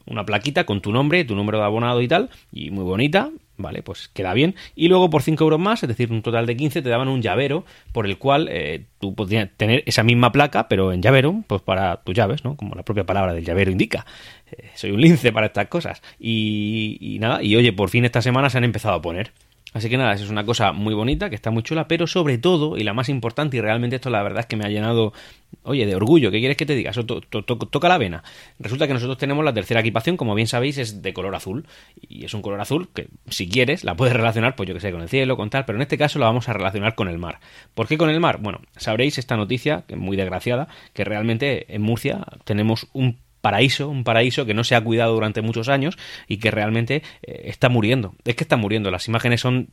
una 0.06 0.26
plaquita 0.26 0.66
con 0.66 0.82
tu 0.82 0.92
nombre, 0.92 1.26
tu 1.26 1.36
número 1.36 1.60
de 1.60 1.66
abonado 1.66 2.02
y 2.02 2.08
tal, 2.08 2.30
y 2.52 2.72
muy 2.72 2.84
bonita, 2.84 3.30
vale, 3.58 3.82
pues 3.82 4.08
queda 4.10 4.34
bien. 4.34 4.56
Y 4.76 4.88
luego 4.88 5.10
por 5.10 5.24
5 5.24 5.44
euros 5.44 5.60
más, 5.60 5.84
es 5.84 5.90
decir, 5.90 6.12
un 6.12 6.22
total 6.22 6.46
de 6.46 6.56
15, 6.56 6.82
te 6.82 6.90
daban 6.90 7.08
un 7.08 7.22
llavero 7.22 7.66
por 7.92 8.06
el 8.06 8.18
cual 8.18 8.48
eh, 8.52 8.86
tú 9.00 9.16
podías 9.16 9.50
tener 9.58 9.84
esa 9.86 10.04
misma 10.04 10.32
placa, 10.32 10.68
pero 10.68 10.92
en 10.94 11.02
llavero, 11.02 11.44
pues 11.48 11.62
para 11.62 11.98
tus 11.98 12.16
llaves, 12.16 12.44
¿no? 12.44 12.56
Como 12.56 12.76
la 12.76 12.84
propia 12.84 13.06
palabra 13.06 13.34
del 13.34 13.44
llavero 13.44 13.72
indica. 13.72 14.06
Eh, 14.52 14.70
soy 14.76 14.92
un 14.92 15.02
lince 15.02 15.32
para 15.32 15.48
estas 15.48 15.68
cosas. 15.68 16.02
Y, 16.20 16.98
y 17.02 17.20
nada, 17.20 17.44
y 17.44 17.56
oye, 17.56 17.74
por 17.74 17.90
fin 17.90 18.06
esta 18.06 18.22
semana 18.22 18.50
se 18.50 18.58
han 18.58 18.64
empezado 18.64 18.96
a 18.96 19.02
poner. 19.02 19.32
Así 19.78 19.92
que 19.92 19.98
nada, 19.98 20.14
es 20.14 20.28
una 20.32 20.44
cosa 20.44 20.72
muy 20.72 20.96
bonita, 20.96 21.30
que 21.30 21.36
está 21.36 21.52
muy 21.52 21.62
chula, 21.62 21.88
pero 21.88 22.08
sobre 22.08 22.40
todo, 22.40 22.78
y 22.78 22.84
la 22.84 22.96
más 22.96 23.10
importante, 23.10 23.58
y 23.58 23.62
realmente 23.62 23.98
esto 23.98 24.10
la 24.10 24.24
verdad 24.24 24.40
es 24.40 24.46
que 24.48 24.56
me 24.56 24.66
ha 24.66 24.70
llenado, 24.70 25.14
oye, 25.62 25.86
de 25.86 25.96
orgullo, 25.96 26.32
¿qué 26.32 26.40
quieres 26.40 26.58
que 26.58 26.66
te 26.66 26.74
diga? 26.74 26.90
Eso 26.90 27.06
toca 27.06 27.88
la 27.88 28.00
vena. 28.00 28.24
Resulta 28.58 28.88
que 28.88 28.94
nosotros 28.94 29.20
tenemos 29.20 29.46
la 29.46 29.54
tercera 29.54 29.82
equipación, 29.82 30.18
como 30.18 30.34
bien 30.34 30.48
sabéis, 30.48 30.80
es 30.80 31.04
de 31.04 31.14
color 31.14 31.36
azul, 31.36 31.68
y 32.02 32.26
es 32.26 32.34
un 32.34 32.42
color 32.42 32.60
azul 32.60 32.90
que, 32.92 33.10
si 33.30 33.48
quieres, 33.48 33.84
la 33.84 33.96
puedes 33.96 34.16
relacionar, 34.16 34.56
pues 34.56 34.68
yo 34.68 34.74
que 34.74 34.82
sé, 34.82 34.92
con 34.92 35.04
el 35.04 35.10
cielo, 35.10 35.38
con 35.38 35.52
tal, 35.52 35.66
pero 35.66 35.78
en 35.78 35.84
este 35.84 36.00
caso 36.00 36.18
la 36.18 36.26
vamos 36.26 36.50
a 36.50 36.54
relacionar 36.54 36.96
con 36.96 37.08
el 37.08 37.20
mar. 37.20 37.40
¿Por 37.76 37.88
qué 37.88 38.00
con 38.00 38.10
el 38.10 38.20
mar? 38.20 38.40
Bueno, 38.42 38.62
sabréis 38.78 39.20
esta 39.20 39.38
noticia, 39.38 39.84
que 39.88 39.94
es 39.94 40.00
muy 40.00 40.18
desgraciada, 40.18 40.70
que 40.94 41.04
realmente 41.04 41.72
en 41.76 41.84
Murcia 41.84 42.26
tenemos 42.46 42.88
un 42.94 43.20
paraíso, 43.42 43.90
un 43.90 44.04
paraíso 44.04 44.46
que 44.46 44.54
no 44.54 44.64
se 44.64 44.76
ha 44.76 44.82
cuidado 44.82 45.14
durante 45.14 45.42
muchos 45.42 45.70
años 45.70 45.98
y 46.28 46.38
que 46.38 46.52
realmente 46.52 47.04
eh, 47.22 47.44
está 47.46 47.70
muriendo. 47.70 48.16
Es 48.26 48.36
que 48.36 48.44
está 48.44 48.58
muriendo. 48.58 48.92
Las 48.92 49.08
imágenes 49.08 49.42
son 49.42 49.70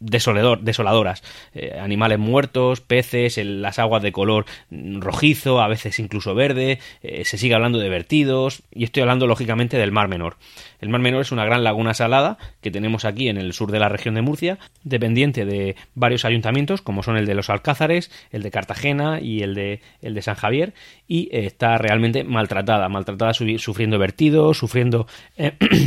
desolador, 0.00 0.60
desoladoras. 0.60 1.22
Eh, 1.54 1.78
animales 1.80 2.18
muertos, 2.18 2.80
peces, 2.80 3.38
las 3.38 3.78
aguas 3.78 4.02
de 4.02 4.12
color 4.12 4.46
rojizo, 4.70 5.60
a 5.60 5.68
veces 5.68 5.98
incluso 5.98 6.34
verde, 6.34 6.78
eh, 7.02 7.24
se 7.24 7.38
sigue 7.38 7.54
hablando 7.54 7.78
de 7.78 7.88
vertidos, 7.88 8.62
y 8.72 8.84
estoy 8.84 9.02
hablando 9.02 9.26
lógicamente 9.26 9.76
del 9.76 9.92
Mar 9.92 10.08
Menor. 10.08 10.36
El 10.80 10.88
Mar 10.88 11.00
Menor 11.00 11.22
es 11.22 11.32
una 11.32 11.44
gran 11.44 11.64
laguna 11.64 11.94
salada 11.94 12.38
que 12.60 12.70
tenemos 12.70 13.04
aquí 13.04 13.28
en 13.28 13.36
el 13.36 13.52
sur 13.52 13.72
de 13.72 13.80
la 13.80 13.88
región 13.88 14.14
de 14.14 14.22
Murcia, 14.22 14.58
dependiente 14.84 15.44
de 15.44 15.76
varios 15.94 16.24
ayuntamientos, 16.24 16.82
como 16.82 17.02
son 17.02 17.16
el 17.16 17.26
de 17.26 17.34
los 17.34 17.50
Alcázares, 17.50 18.10
el 18.30 18.42
de 18.42 18.50
Cartagena 18.50 19.20
y 19.20 19.42
el 19.42 19.54
de, 19.54 19.80
el 20.02 20.14
de 20.14 20.22
San 20.22 20.36
Javier, 20.36 20.74
y 21.06 21.24
eh, 21.32 21.46
está 21.46 21.78
realmente 21.78 22.24
maltratada, 22.24 22.88
maltratada 22.88 23.32
sufriendo 23.34 23.98
vertidos, 23.98 24.58
sufriendo 24.58 25.06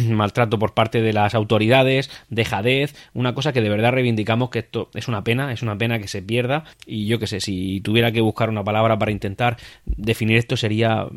maltrato 0.09 0.59
por 0.59 0.73
parte 0.73 1.01
de 1.01 1.13
las 1.13 1.35
autoridades, 1.35 2.09
dejadez, 2.29 2.95
una 3.13 3.33
cosa 3.33 3.53
que 3.53 3.61
de 3.61 3.69
verdad 3.69 3.91
reivindicamos 4.01 4.49
que 4.49 4.59
esto 4.59 4.89
es 4.95 5.07
una 5.07 5.23
pena, 5.23 5.51
es 5.53 5.61
una 5.61 5.77
pena 5.77 5.99
que 5.99 6.07
se 6.07 6.21
pierda 6.21 6.65
y 6.85 7.05
yo 7.05 7.19
que 7.19 7.27
sé, 7.27 7.39
si 7.39 7.81
tuviera 7.81 8.11
que 8.11 8.21
buscar 8.21 8.49
una 8.49 8.63
palabra 8.63 8.97
para 8.97 9.11
intentar 9.11 9.57
definir 9.85 10.37
esto 10.37 10.57
sería, 10.57 11.07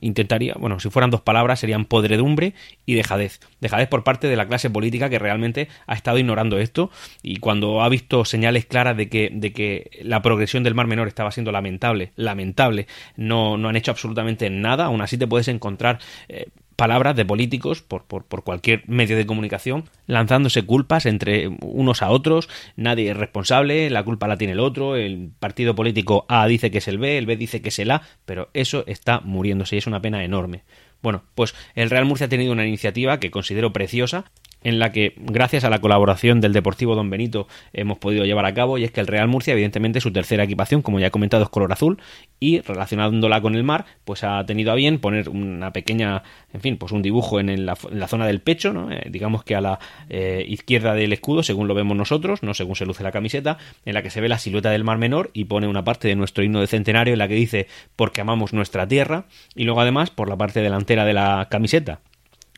intentaría, 0.00 0.54
bueno, 0.58 0.78
si 0.78 0.90
fueran 0.90 1.10
dos 1.10 1.22
palabras 1.22 1.58
serían 1.60 1.84
podredumbre 1.84 2.54
y 2.86 2.94
dejadez. 2.94 3.40
Dejadez 3.60 3.88
por 3.88 4.04
parte 4.04 4.28
de 4.28 4.36
la 4.36 4.46
clase 4.46 4.70
política 4.70 5.10
que 5.10 5.18
realmente 5.18 5.68
ha 5.86 5.94
estado 5.94 6.18
ignorando 6.18 6.58
esto 6.58 6.90
y 7.22 7.36
cuando 7.36 7.82
ha 7.82 7.88
visto 7.88 8.24
señales 8.24 8.66
claras 8.66 8.96
de 8.96 9.08
que, 9.08 9.30
de 9.32 9.52
que 9.52 9.90
la 10.02 10.22
progresión 10.22 10.62
del 10.62 10.74
Mar 10.74 10.86
Menor 10.86 11.08
estaba 11.08 11.32
siendo 11.32 11.50
lamentable, 11.50 12.12
lamentable, 12.14 12.86
no, 13.16 13.56
no 13.56 13.68
han 13.68 13.76
hecho 13.76 13.90
absolutamente 13.90 14.48
nada, 14.50 14.86
aún 14.86 15.02
así 15.02 15.18
te 15.18 15.26
puedes 15.26 15.48
encontrar... 15.48 15.98
Eh, 16.28 16.46
palabras 16.76 17.16
de 17.16 17.24
políticos 17.24 17.82
por, 17.82 18.04
por, 18.04 18.24
por, 18.24 18.44
cualquier 18.44 18.82
medio 18.86 19.16
de 19.16 19.26
comunicación, 19.26 19.84
lanzándose 20.06 20.64
culpas 20.64 21.06
entre 21.06 21.48
unos 21.60 22.02
a 22.02 22.10
otros, 22.10 22.48
nadie 22.76 23.10
es 23.10 23.16
responsable, 23.16 23.90
la 23.90 24.02
culpa 24.02 24.28
la 24.28 24.38
tiene 24.38 24.52
el 24.52 24.60
otro, 24.60 24.96
el 24.96 25.30
partido 25.38 25.74
político 25.74 26.24
A 26.28 26.46
dice 26.46 26.70
que 26.70 26.78
es 26.78 26.88
el 26.88 26.98
B, 26.98 27.18
el 27.18 27.26
B 27.26 27.36
dice 27.36 27.62
que 27.62 27.68
es 27.68 27.78
el 27.78 27.90
A, 27.90 28.02
pero 28.24 28.50
eso 28.54 28.84
está 28.86 29.20
muriéndose 29.20 29.76
y 29.76 29.78
es 29.78 29.86
una 29.86 30.00
pena 30.00 30.24
enorme. 30.24 30.64
Bueno, 31.04 31.22
pues 31.34 31.54
el 31.74 31.90
Real 31.90 32.06
Murcia 32.06 32.26
ha 32.26 32.30
tenido 32.30 32.52
una 32.52 32.66
iniciativa 32.66 33.20
que 33.20 33.30
considero 33.30 33.74
preciosa, 33.74 34.24
en 34.64 34.78
la 34.78 34.90
que, 34.90 35.14
gracias 35.16 35.62
a 35.64 35.70
la 35.70 35.80
colaboración 35.80 36.40
del 36.40 36.52
Deportivo 36.52 36.94
Don 36.94 37.10
Benito, 37.10 37.46
hemos 37.72 37.98
podido 37.98 38.24
llevar 38.24 38.46
a 38.46 38.54
cabo, 38.54 38.78
y 38.78 38.84
es 38.84 38.90
que 38.90 39.00
el 39.00 39.06
Real 39.06 39.28
Murcia, 39.28 39.52
evidentemente, 39.52 40.00
su 40.00 40.12
tercera 40.12 40.44
equipación, 40.44 40.82
como 40.82 40.98
ya 40.98 41.08
he 41.08 41.10
comentado, 41.10 41.44
es 41.44 41.50
color 41.50 41.72
azul, 41.72 42.00
y 42.40 42.60
relacionándola 42.60 43.40
con 43.40 43.54
el 43.54 43.62
mar, 43.62 43.84
pues 44.04 44.24
ha 44.24 44.44
tenido 44.46 44.72
a 44.72 44.74
bien 44.74 44.98
poner 44.98 45.28
una 45.28 45.72
pequeña, 45.72 46.22
en 46.52 46.60
fin, 46.60 46.78
pues 46.78 46.92
un 46.92 47.02
dibujo 47.02 47.38
en, 47.38 47.66
la, 47.66 47.76
zona 47.76 48.26
del 48.26 48.40
pecho, 48.40 48.72
¿no? 48.72 48.90
Eh, 48.90 49.06
digamos 49.10 49.44
que 49.44 49.54
a 49.54 49.60
la 49.60 49.78
eh, 50.08 50.44
izquierda 50.48 50.94
del 50.94 51.12
escudo, 51.12 51.42
según 51.42 51.68
lo 51.68 51.74
vemos 51.74 51.96
nosotros, 51.96 52.42
no 52.42 52.54
según 52.54 52.74
se 52.74 52.86
luce 52.86 53.04
la 53.04 53.12
camiseta, 53.12 53.58
en 53.84 53.94
la 53.94 54.02
que 54.02 54.10
se 54.10 54.20
ve 54.20 54.28
la 54.28 54.38
silueta 54.38 54.70
del 54.70 54.84
mar 54.84 54.96
menor 54.96 55.30
y 55.34 55.44
pone 55.44 55.68
una 55.68 55.84
parte 55.84 56.08
de 56.08 56.16
nuestro 56.16 56.42
himno 56.42 56.60
de 56.60 56.66
centenario 56.66 57.12
en 57.12 57.18
la 57.18 57.28
que 57.28 57.34
dice 57.34 57.66
porque 57.96 58.22
amamos 58.22 58.52
nuestra 58.54 58.88
tierra, 58.88 59.26
y 59.54 59.64
luego 59.64 59.82
además, 59.82 60.10
por 60.10 60.28
la 60.28 60.36
parte 60.36 60.60
delantera 60.60 61.04
de 61.04 61.12
la 61.12 61.48
camiseta, 61.50 62.00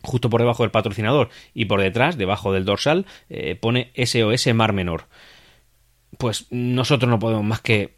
justo 0.07 0.31
por 0.31 0.41
debajo 0.41 0.63
del 0.63 0.71
patrocinador 0.71 1.29
y 1.53 1.67
por 1.67 1.81
detrás, 1.81 2.17
debajo 2.17 2.53
del 2.53 2.65
dorsal, 2.65 3.07
eh, 3.29 3.57
pone 3.57 3.93
SOS 3.95 4.55
Mar 4.55 4.73
Menor. 4.73 5.05
Pues 6.19 6.47
nosotros 6.51 7.11
no 7.11 7.19
podemos 7.19 7.45
más 7.45 7.61
que 7.61 7.97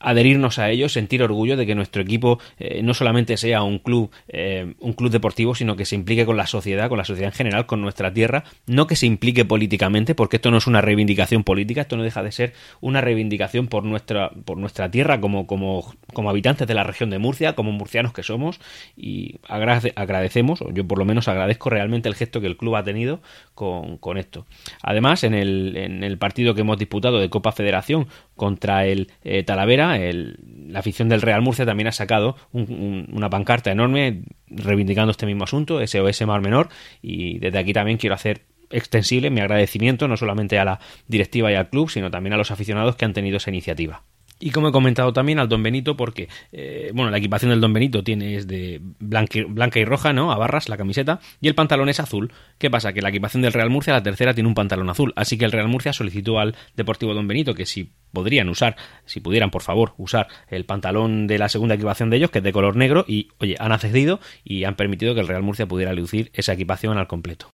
adherirnos 0.00 0.58
a 0.58 0.70
ellos, 0.70 0.92
sentir 0.92 1.22
orgullo 1.22 1.56
de 1.56 1.66
que 1.66 1.74
nuestro 1.74 2.02
equipo 2.02 2.40
eh, 2.58 2.82
no 2.82 2.94
solamente 2.94 3.36
sea 3.36 3.62
un 3.62 3.78
club, 3.78 4.10
eh, 4.28 4.74
un 4.80 4.94
club 4.94 5.10
deportivo, 5.10 5.54
sino 5.54 5.76
que 5.76 5.84
se 5.84 5.94
implique 5.94 6.24
con 6.26 6.36
la 6.36 6.46
sociedad, 6.46 6.88
con 6.88 6.98
la 6.98 7.04
sociedad 7.04 7.30
en 7.30 7.36
general, 7.36 7.66
con 7.66 7.82
nuestra 7.82 8.12
tierra, 8.12 8.44
no 8.66 8.86
que 8.86 8.96
se 8.96 9.06
implique 9.06 9.44
políticamente, 9.44 10.14
porque 10.14 10.36
esto 10.36 10.50
no 10.50 10.56
es 10.56 10.66
una 10.66 10.80
reivindicación 10.80 11.44
política, 11.44 11.82
esto 11.82 11.96
no 11.96 12.02
deja 12.02 12.22
de 12.22 12.32
ser 12.32 12.54
una 12.80 13.00
reivindicación 13.00 13.68
por 13.68 13.84
nuestra, 13.84 14.30
por 14.30 14.56
nuestra 14.56 14.90
tierra 14.90 15.20
como, 15.20 15.46
como, 15.46 15.94
como 16.14 16.30
habitantes 16.30 16.66
de 16.66 16.74
la 16.74 16.82
región 16.82 17.10
de 17.10 17.18
Murcia, 17.18 17.54
como 17.54 17.70
murcianos 17.72 18.12
que 18.14 18.22
somos, 18.22 18.58
y 18.96 19.36
agradecemos, 19.46 20.62
o 20.62 20.72
yo 20.72 20.86
por 20.86 20.98
lo 20.98 21.04
menos 21.04 21.28
agradezco 21.28 21.68
realmente 21.68 22.08
el 22.08 22.14
gesto 22.14 22.40
que 22.40 22.46
el 22.46 22.56
club 22.56 22.76
ha 22.76 22.84
tenido 22.84 23.20
con, 23.54 23.98
con 23.98 24.16
esto. 24.16 24.46
Además, 24.82 25.24
en 25.24 25.34
el, 25.34 25.76
en 25.76 26.04
el 26.04 26.16
partido 26.16 26.54
que 26.54 26.62
hemos 26.62 26.78
disputado 26.78 27.18
de 27.18 27.28
Copa 27.28 27.52
Federación 27.52 28.08
contra 28.36 28.86
el 28.86 29.10
eh, 29.22 29.42
Talavera, 29.42 29.89
la 29.98 30.78
afición 30.78 31.08
del 31.08 31.22
Real 31.22 31.42
Murcia 31.42 31.66
también 31.66 31.88
ha 31.88 31.92
sacado 31.92 32.36
una 32.52 33.30
pancarta 33.30 33.70
enorme 33.70 34.22
reivindicando 34.48 35.10
este 35.10 35.26
mismo 35.26 35.44
asunto, 35.44 35.84
SOS 35.86 36.26
Mar 36.26 36.40
Menor, 36.40 36.68
y 37.02 37.38
desde 37.38 37.58
aquí 37.58 37.72
también 37.72 37.98
quiero 37.98 38.14
hacer 38.14 38.42
extensible 38.70 39.30
mi 39.30 39.40
agradecimiento 39.40 40.08
no 40.08 40.16
solamente 40.16 40.58
a 40.58 40.64
la 40.64 40.80
directiva 41.08 41.50
y 41.50 41.54
al 41.54 41.68
club, 41.68 41.90
sino 41.90 42.10
también 42.10 42.34
a 42.34 42.36
los 42.36 42.50
aficionados 42.50 42.96
que 42.96 43.04
han 43.04 43.12
tenido 43.12 43.38
esa 43.38 43.50
iniciativa. 43.50 44.04
Y 44.42 44.52
como 44.52 44.68
he 44.68 44.72
comentado 44.72 45.12
también 45.12 45.38
al 45.38 45.50
Don 45.50 45.62
Benito, 45.62 45.98
porque, 45.98 46.28
eh, 46.50 46.90
bueno, 46.94 47.10
la 47.10 47.18
equipación 47.18 47.50
del 47.50 47.60
Don 47.60 47.74
Benito 47.74 48.02
tiene 48.02 48.36
es 48.36 48.48
de 48.48 48.80
blanca, 48.98 49.78
y 49.78 49.84
roja, 49.84 50.14
¿no? 50.14 50.32
A 50.32 50.38
barras, 50.38 50.70
la 50.70 50.78
camiseta, 50.78 51.20
y 51.42 51.48
el 51.48 51.54
pantalón 51.54 51.90
es 51.90 52.00
azul. 52.00 52.32
¿Qué 52.58 52.70
pasa? 52.70 52.94
Que 52.94 53.02
la 53.02 53.10
equipación 53.10 53.42
del 53.42 53.52
Real 53.52 53.68
Murcia, 53.68 53.92
la 53.92 54.02
tercera, 54.02 54.32
tiene 54.32 54.48
un 54.48 54.54
pantalón 54.54 54.88
azul. 54.88 55.12
Así 55.14 55.36
que 55.36 55.44
el 55.44 55.52
Real 55.52 55.68
Murcia 55.68 55.92
solicitó 55.92 56.40
al 56.40 56.56
Deportivo 56.74 57.12
Don 57.12 57.28
Benito 57.28 57.54
que 57.54 57.66
si 57.66 57.92
podrían 58.12 58.48
usar, 58.48 58.76
si 59.04 59.20
pudieran, 59.20 59.50
por 59.50 59.62
favor, 59.62 59.92
usar 59.98 60.26
el 60.48 60.64
pantalón 60.64 61.26
de 61.26 61.38
la 61.38 61.50
segunda 61.50 61.74
equipación 61.74 62.08
de 62.08 62.16
ellos, 62.16 62.30
que 62.30 62.38
es 62.38 62.44
de 62.44 62.52
color 62.52 62.76
negro, 62.76 63.04
y, 63.06 63.28
oye, 63.38 63.56
han 63.58 63.72
accedido 63.72 64.20
y 64.42 64.64
han 64.64 64.74
permitido 64.74 65.14
que 65.14 65.20
el 65.20 65.28
Real 65.28 65.42
Murcia 65.42 65.66
pudiera 65.66 65.92
lucir 65.92 66.30
esa 66.32 66.54
equipación 66.54 66.96
al 66.96 67.06
completo. 67.06 67.50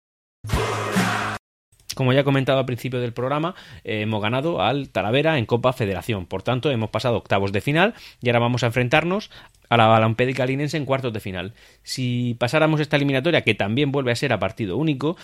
Como 1.95 2.13
ya 2.13 2.21
he 2.21 2.23
comentado 2.23 2.59
al 2.59 2.65
principio 2.65 2.99
del 2.99 3.13
programa, 3.13 3.55
eh, 3.83 4.01
hemos 4.01 4.21
ganado 4.21 4.61
al 4.61 4.89
Talavera 4.89 5.37
en 5.37 5.45
Copa 5.45 5.73
Federación. 5.73 6.25
Por 6.25 6.43
tanto, 6.43 6.71
hemos 6.71 6.89
pasado 6.89 7.17
octavos 7.17 7.51
de 7.51 7.61
final 7.61 7.93
y 8.21 8.29
ahora 8.29 8.39
vamos 8.39 8.63
a 8.63 8.67
enfrentarnos 8.67 9.31
a 9.69 9.77
la 9.77 9.87
Balampédica 9.87 10.45
Linense 10.45 10.77
en 10.77 10.85
cuartos 10.85 11.13
de 11.13 11.19
final. 11.19 11.53
Si 11.83 12.35
pasáramos 12.39 12.79
esta 12.79 12.95
eliminatoria, 12.95 13.41
que 13.41 13.55
también 13.55 13.91
vuelve 13.91 14.11
a 14.11 14.15
ser 14.15 14.33
a 14.33 14.39
partido 14.39 14.77
único, 14.77 15.17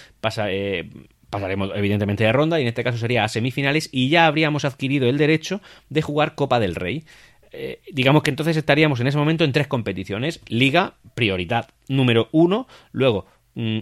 eh, 0.48 0.90
pasaremos 1.30 1.72
evidentemente 1.76 2.24
de 2.24 2.32
ronda 2.32 2.60
y 2.60 2.64
en 2.64 2.70
este 2.70 2.84
caso 2.84 2.98
sería 2.98 3.24
a 3.24 3.28
semifinales 3.28 3.90
y 3.92 4.10
ya 4.10 4.26
habríamos 4.26 4.66
adquirido 4.66 5.08
el 5.08 5.18
derecho 5.18 5.62
de 5.90 6.02
jugar 6.02 6.36
Copa 6.36 6.60
del 6.60 6.76
Rey. 6.76 7.04
Eh, 7.52 7.82
digamos 7.92 8.24
que 8.24 8.30
entonces 8.30 8.58
estaríamos 8.58 9.00
en 9.00 9.08
ese 9.08 9.18
momento 9.18 9.44
en 9.44 9.52
tres 9.52 9.68
competiciones. 9.68 10.42
Liga, 10.48 10.96
prioridad 11.16 11.70
número 11.88 12.30
uno, 12.32 12.68
luego 12.92 13.26
mm, 13.56 13.80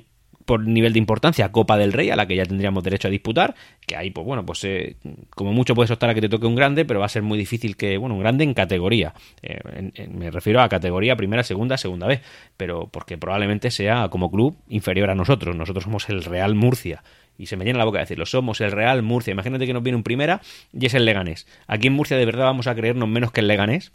por 0.47 0.65
nivel 0.65 0.93
de 0.93 0.99
importancia 0.99 1.51
Copa 1.51 1.77
del 1.77 1.91
Rey, 1.91 2.09
a 2.09 2.15
la 2.15 2.25
que 2.25 2.37
ya 2.37 2.45
tendríamos 2.45 2.81
derecho 2.81 3.09
a 3.09 3.11
disputar, 3.11 3.53
que 3.85 3.97
ahí, 3.97 4.11
pues 4.11 4.25
bueno, 4.25 4.45
pues 4.45 4.63
eh, 4.63 4.95
como 5.35 5.51
mucho 5.51 5.75
puedes 5.75 5.91
optar 5.91 6.09
a 6.09 6.13
que 6.15 6.21
te 6.21 6.29
toque 6.29 6.47
un 6.47 6.55
grande, 6.55 6.85
pero 6.85 7.01
va 7.01 7.05
a 7.05 7.09
ser 7.09 7.21
muy 7.21 7.37
difícil 7.37 7.75
que, 7.75 7.97
bueno, 7.97 8.15
un 8.15 8.21
grande 8.21 8.45
en 8.45 8.53
categoría. 8.53 9.13
Eh, 9.41 10.07
me 10.07 10.31
refiero 10.31 10.61
a 10.61 10.69
categoría 10.69 11.17
primera, 11.17 11.43
segunda, 11.43 11.77
segunda 11.77 12.07
vez, 12.07 12.21
pero 12.55 12.87
porque 12.87 13.17
probablemente 13.17 13.71
sea 13.71 14.07
como 14.07 14.31
club 14.31 14.55
inferior 14.69 15.09
a 15.09 15.15
nosotros. 15.15 15.53
Nosotros 15.53 15.83
somos 15.83 16.07
el 16.07 16.23
Real 16.23 16.55
Murcia. 16.55 17.03
Y 17.37 17.47
se 17.47 17.57
me 17.57 17.65
llena 17.65 17.77
la 17.79 17.85
boca 17.85 17.97
de 17.99 18.03
decirlo, 18.03 18.25
somos 18.25 18.61
el 18.61 18.71
Real 18.71 19.03
Murcia. 19.03 19.33
Imagínate 19.33 19.67
que 19.67 19.73
nos 19.73 19.83
viene 19.83 19.97
un 19.97 20.03
primera 20.03 20.41
y 20.71 20.85
es 20.85 20.93
el 20.93 21.03
Leganés. 21.03 21.45
Aquí 21.67 21.87
en 21.87 21.93
Murcia 21.93 22.15
de 22.15 22.25
verdad 22.25 22.45
vamos 22.45 22.67
a 22.67 22.73
creernos 22.73 23.09
menos 23.09 23.33
que 23.33 23.41
el 23.41 23.47
Leganés 23.47 23.91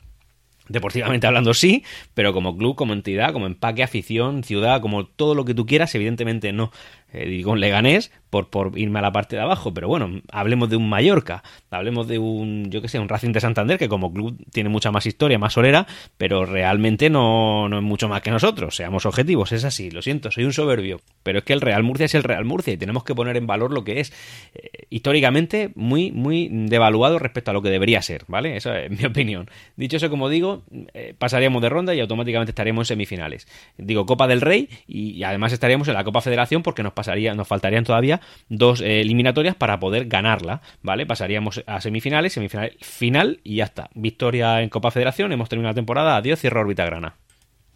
Deportivamente 0.73 1.27
hablando 1.27 1.53
sí, 1.53 1.85
pero 2.15 2.33
como 2.33 2.57
club, 2.57 2.75
como 2.75 2.95
entidad, 2.95 3.33
como 3.33 3.47
empaque, 3.47 3.83
afición, 3.83 4.43
ciudad, 4.43 4.81
como 4.81 5.07
todo 5.07 5.35
lo 5.35 5.45
que 5.45 5.55
tú 5.55 5.67
quieras, 5.67 5.95
evidentemente 5.95 6.53
no. 6.53 6.73
Eh, 7.13 7.27
digo 7.27 7.53
un 7.53 7.61
Leganés 7.61 8.11
por, 8.31 8.49
por 8.49 8.79
irme 8.79 8.99
a 8.99 9.03
la 9.03 9.13
parte 9.13 9.37
de 9.37 9.43
abajo, 9.43 9.75
pero 9.75 9.89
bueno, 9.89 10.23
hablemos 10.31 10.71
de 10.71 10.77
un 10.77 10.89
Mallorca, 10.89 11.43
hablemos 11.71 12.09
de 12.09 12.19
un, 12.19 12.71
yo 12.71 12.81
que 12.81 12.89
sé, 12.89 12.99
un 12.99 13.09
Racing 13.09 13.33
de 13.33 13.41
Santander, 13.41 13.79
que 13.79 13.89
como 13.89 14.13
club 14.13 14.37
tiene 14.51 14.71
mucha 14.71 14.91
más 14.91 15.05
historia, 15.05 15.39
más 15.39 15.53
solera, 15.53 15.87
pero 16.17 16.47
realmente 16.47 17.11
no, 17.11 17.69
no 17.69 17.79
es 17.79 17.83
mucho 17.83 18.09
más 18.09 18.23
que 18.23 18.31
nosotros, 18.31 18.75
seamos 18.75 19.05
objetivos, 19.05 19.53
es 19.53 19.65
así, 19.65 19.91
lo 19.91 20.01
siento, 20.01 20.31
soy 20.31 20.45
un 20.45 20.53
soberbio, 20.53 21.01
pero 21.23 21.41
es 21.41 21.45
que 21.45 21.53
el 21.53 21.61
Real 21.61 21.83
Murcia 21.83 22.07
es 22.07 22.15
el 22.15 22.23
Real 22.23 22.45
Murcia 22.45 22.73
y 22.73 22.77
tenemos 22.79 23.05
que 23.05 23.15
poner 23.15 23.37
en 23.37 23.47
valor 23.47 23.73
lo 23.73 23.85
que 23.85 24.01
es 24.01 24.13
eh, 24.55 24.71
históricamente 24.89 25.73
muy, 25.75 26.11
muy 26.11 26.49
devaluado 26.51 27.19
respecto 27.19 27.51
a 27.51 27.55
lo 27.55 27.63
que 27.63 27.71
debería 27.71 28.01
ser, 28.03 28.25
¿vale? 28.29 28.57
Esa 28.57 28.81
es 28.81 28.91
mi 28.91 29.05
opinión. 29.07 29.51
Dicho 29.77 29.97
eso, 29.97 30.11
como 30.11 30.29
digo, 30.29 30.63
eh, 30.95 31.15
pasaríamos 31.19 31.63
de 31.63 31.69
ronda 31.69 31.95
y 31.95 32.01
automáticamente 32.01 32.51
estaríamos 32.51 32.91
en 32.91 32.95
semifinales. 32.95 33.47
Digo 33.77 34.07
Copa 34.07 34.27
del 34.27 34.41
Rey 34.41 34.69
y, 34.87 35.23
además 35.23 35.53
estaríamos 35.53 35.89
en 35.89 35.95
la 35.95 36.05
Copa 36.05 36.21
Federación 36.21 36.63
porque 36.63 36.83
nos 36.83 36.93
pasaría, 37.03 37.35
nos 37.35 37.49
faltarían 37.49 37.85
todavía 37.85 38.21
dos 38.49 38.81
eh, 38.81 39.01
eliminatorias 39.01 39.57
para 39.57 39.81
poder 39.81 40.07
ganarla, 40.07 40.63
¿vale? 40.83 41.05
Pasaríamos 41.05 41.63
a 41.67 41.81
semifinales, 41.81 42.33
semifinal 42.33 42.73
final 42.81 43.41
y 43.43 43.57
ya 43.57 43.65
está. 43.65 43.91
Victoria 43.95 44.63
en 44.63 44.69
Copa 44.69 44.93
Federación, 44.93 45.33
hemos 45.33 45.49
terminado 45.49 45.73
la 45.73 45.75
temporada, 45.75 46.17
adiós, 46.17 46.39
cierra 46.39 46.61
órbita 46.61 46.85
grana. 46.85 47.17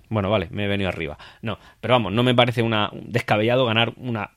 Bueno, 0.08 0.30
vale, 0.30 0.46
me 0.52 0.66
he 0.66 0.68
venido 0.68 0.88
arriba. 0.88 1.18
No, 1.42 1.58
pero 1.80 1.94
vamos, 1.94 2.12
no 2.12 2.22
me 2.22 2.34
parece 2.34 2.62
una 2.62 2.90
descabellado 2.94 3.66
ganar 3.66 3.94
una 3.96 4.30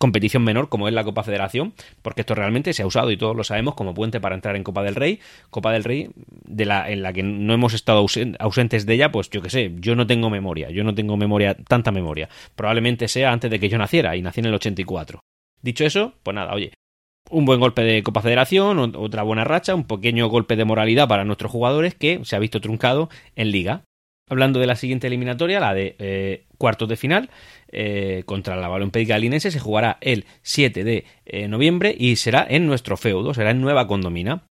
competición 0.00 0.42
menor 0.42 0.70
como 0.70 0.88
es 0.88 0.94
la 0.94 1.04
Copa 1.04 1.22
Federación, 1.22 1.74
porque 2.00 2.22
esto 2.22 2.34
realmente 2.34 2.72
se 2.72 2.82
ha 2.82 2.86
usado 2.86 3.10
y 3.10 3.18
todos 3.18 3.36
lo 3.36 3.44
sabemos 3.44 3.74
como 3.74 3.92
puente 3.92 4.18
para 4.18 4.34
entrar 4.34 4.56
en 4.56 4.64
Copa 4.64 4.82
del 4.82 4.94
Rey, 4.94 5.20
Copa 5.50 5.72
del 5.72 5.84
Rey 5.84 6.10
de 6.46 6.64
la 6.64 6.90
en 6.90 7.02
la 7.02 7.12
que 7.12 7.22
no 7.22 7.52
hemos 7.52 7.74
estado 7.74 8.06
ausentes 8.38 8.86
de 8.86 8.94
ella, 8.94 9.12
pues 9.12 9.28
yo 9.28 9.42
que 9.42 9.50
sé, 9.50 9.72
yo 9.76 9.94
no 9.94 10.06
tengo 10.06 10.30
memoria, 10.30 10.70
yo 10.70 10.84
no 10.84 10.94
tengo 10.94 11.18
memoria, 11.18 11.54
tanta 11.54 11.92
memoria. 11.92 12.30
Probablemente 12.56 13.08
sea 13.08 13.30
antes 13.30 13.50
de 13.50 13.60
que 13.60 13.68
yo 13.68 13.76
naciera 13.76 14.16
y 14.16 14.22
nací 14.22 14.40
en 14.40 14.46
el 14.46 14.54
84. 14.54 15.20
Dicho 15.60 15.84
eso, 15.84 16.14
pues 16.22 16.34
nada, 16.34 16.54
oye, 16.54 16.72
un 17.28 17.44
buen 17.44 17.60
golpe 17.60 17.82
de 17.82 18.02
Copa 18.02 18.22
Federación, 18.22 18.78
otra 18.96 19.22
buena 19.22 19.44
racha, 19.44 19.74
un 19.74 19.84
pequeño 19.84 20.28
golpe 20.28 20.56
de 20.56 20.64
moralidad 20.64 21.08
para 21.08 21.26
nuestros 21.26 21.52
jugadores 21.52 21.94
que 21.94 22.20
se 22.24 22.36
ha 22.36 22.38
visto 22.38 22.62
truncado 22.62 23.10
en 23.36 23.50
Liga. 23.50 23.84
Hablando 24.30 24.60
de 24.60 24.66
la 24.66 24.76
siguiente 24.76 25.08
eliminatoria, 25.08 25.58
la 25.58 25.74
de 25.74 25.96
eh, 25.98 26.44
cuartos 26.56 26.88
de 26.88 26.96
final, 26.96 27.30
eh, 27.72 28.22
contra 28.26 28.54
la 28.54 28.68
Balompédica 28.68 29.18
Linense, 29.18 29.50
se 29.50 29.58
jugará 29.58 29.98
el 30.00 30.24
7 30.42 30.84
de 30.84 31.04
eh, 31.26 31.48
noviembre 31.48 31.94
y 31.98 32.14
será 32.14 32.46
en 32.48 32.66
nuestro 32.66 32.96
feudo, 32.96 33.34
será 33.34 33.50
en 33.50 33.60
Nueva 33.60 33.88
Condomina. 33.88 34.44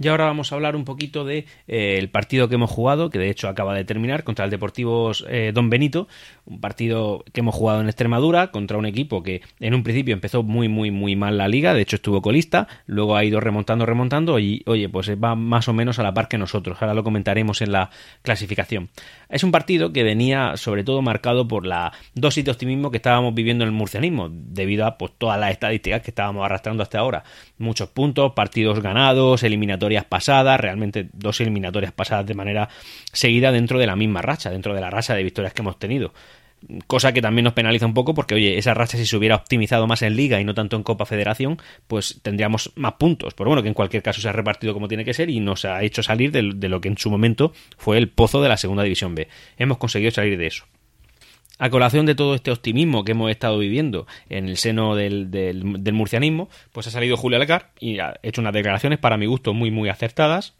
Y 0.00 0.08
ahora 0.08 0.24
vamos 0.24 0.50
a 0.50 0.54
hablar 0.54 0.74
un 0.74 0.84
poquito 0.84 1.24
de 1.24 1.44
eh, 1.68 2.08
partido 2.10 2.48
que 2.48 2.54
hemos 2.54 2.70
jugado, 2.70 3.10
que 3.10 3.18
de 3.18 3.28
hecho 3.28 3.48
acaba 3.48 3.74
de 3.74 3.84
terminar 3.84 4.24
contra 4.24 4.46
el 4.46 4.50
Deportivo 4.50 5.12
eh, 5.28 5.52
Don 5.54 5.68
Benito, 5.68 6.08
un 6.46 6.60
partido 6.60 7.24
que 7.32 7.40
hemos 7.40 7.54
jugado 7.54 7.82
en 7.82 7.88
Extremadura 7.88 8.50
contra 8.50 8.78
un 8.78 8.86
equipo 8.86 9.22
que 9.22 9.42
en 9.60 9.74
un 9.74 9.82
principio 9.82 10.14
empezó 10.14 10.42
muy 10.42 10.68
muy 10.68 10.90
muy 10.90 11.14
mal 11.14 11.36
la 11.36 11.46
liga, 11.46 11.74
de 11.74 11.82
hecho 11.82 11.96
estuvo 11.96 12.22
colista, 12.22 12.68
luego 12.86 13.16
ha 13.16 13.24
ido 13.24 13.38
remontando 13.40 13.84
remontando 13.84 14.38
y 14.38 14.62
oye, 14.66 14.88
pues 14.88 15.10
va 15.22 15.34
más 15.34 15.68
o 15.68 15.74
menos 15.74 15.98
a 15.98 16.02
la 16.02 16.14
par 16.14 16.28
que 16.28 16.38
nosotros. 16.38 16.78
Ahora 16.80 16.94
lo 16.94 17.04
comentaremos 17.04 17.60
en 17.60 17.72
la 17.72 17.90
clasificación. 18.22 18.88
Es 19.28 19.44
un 19.44 19.52
partido 19.52 19.92
que 19.92 20.04
venía 20.04 20.56
sobre 20.56 20.84
todo 20.84 21.02
marcado 21.02 21.46
por 21.46 21.66
la 21.66 21.92
dosis 22.14 22.44
de 22.44 22.50
optimismo 22.50 22.90
que 22.90 22.96
estábamos 22.96 23.34
viviendo 23.34 23.64
en 23.64 23.68
el 23.68 23.74
murcianismo, 23.74 24.30
debido 24.30 24.86
a 24.86 24.96
pues 24.96 25.12
todas 25.18 25.38
las 25.38 25.50
estadísticas 25.50 26.00
que 26.00 26.10
estábamos 26.10 26.44
arrastrando 26.44 26.82
hasta 26.82 26.98
ahora. 26.98 27.24
Muchos 27.58 27.90
puntos, 27.90 28.32
partidos 28.32 28.80
ganados, 28.80 29.42
eliminatorios 29.42 29.81
eliminatorias 29.86 30.04
pasadas, 30.04 30.60
realmente 30.60 31.08
dos 31.12 31.40
eliminatorias 31.40 31.92
pasadas 31.92 32.26
de 32.26 32.34
manera 32.34 32.68
seguida 33.12 33.52
dentro 33.52 33.78
de 33.78 33.86
la 33.86 33.96
misma 33.96 34.22
racha, 34.22 34.50
dentro 34.50 34.74
de 34.74 34.80
la 34.80 34.90
racha 34.90 35.14
de 35.14 35.22
victorias 35.22 35.52
que 35.52 35.62
hemos 35.62 35.78
tenido 35.78 36.12
cosa 36.86 37.12
que 37.12 37.22
también 37.22 37.44
nos 37.44 37.54
penaliza 37.54 37.86
un 37.86 37.94
poco 37.94 38.14
porque, 38.14 38.34
oye, 38.34 38.58
esa 38.58 38.74
racha 38.74 38.96
si 38.96 39.06
se 39.06 39.16
hubiera 39.16 39.36
optimizado 39.36 39.86
más 39.86 40.02
en 40.02 40.16
Liga 40.16 40.40
y 40.40 40.44
no 40.44 40.54
tanto 40.54 40.76
en 40.76 40.82
Copa 40.82 41.06
Federación, 41.06 41.58
pues 41.86 42.20
tendríamos 42.22 42.72
más 42.76 42.94
puntos. 42.94 43.34
Pero 43.34 43.48
bueno, 43.50 43.62
que 43.62 43.68
en 43.68 43.74
cualquier 43.74 44.02
caso 44.02 44.20
se 44.20 44.28
ha 44.28 44.32
repartido 44.32 44.74
como 44.74 44.88
tiene 44.88 45.04
que 45.04 45.14
ser 45.14 45.30
y 45.30 45.40
nos 45.40 45.64
ha 45.64 45.82
hecho 45.82 46.02
salir 46.02 46.30
de, 46.30 46.42
lo 46.42 46.80
que 46.80 46.88
en 46.88 46.98
su 46.98 47.10
momento 47.10 47.52
fue 47.76 47.98
el 47.98 48.08
pozo 48.08 48.42
de 48.42 48.48
la 48.48 48.56
Segunda 48.56 48.82
División 48.82 49.14
B. 49.14 49.28
Hemos 49.56 49.78
conseguido 49.78 50.10
salir 50.10 50.38
de 50.38 50.46
eso. 50.46 50.64
A 51.62 51.70
colación 51.70 52.06
de 52.06 52.16
todo 52.16 52.34
este 52.34 52.50
optimismo 52.50 53.04
que 53.04 53.12
hemos 53.12 53.30
estado 53.30 53.56
viviendo 53.56 54.08
en 54.28 54.48
el 54.48 54.56
seno 54.56 54.96
del, 54.96 55.30
del, 55.30 55.92
murcianismo, 55.92 56.48
pues 56.72 56.88
ha 56.88 56.90
salido 56.90 57.16
Julio 57.16 57.38
Alcar 57.38 57.70
y 57.78 58.00
ha 58.00 58.18
hecho 58.24 58.40
unas 58.40 58.52
declaraciones 58.52 58.98
para 58.98 59.16
mi 59.16 59.26
gusto 59.26 59.54
muy 59.54 59.70
muy 59.70 59.88
acertadas, 59.88 60.56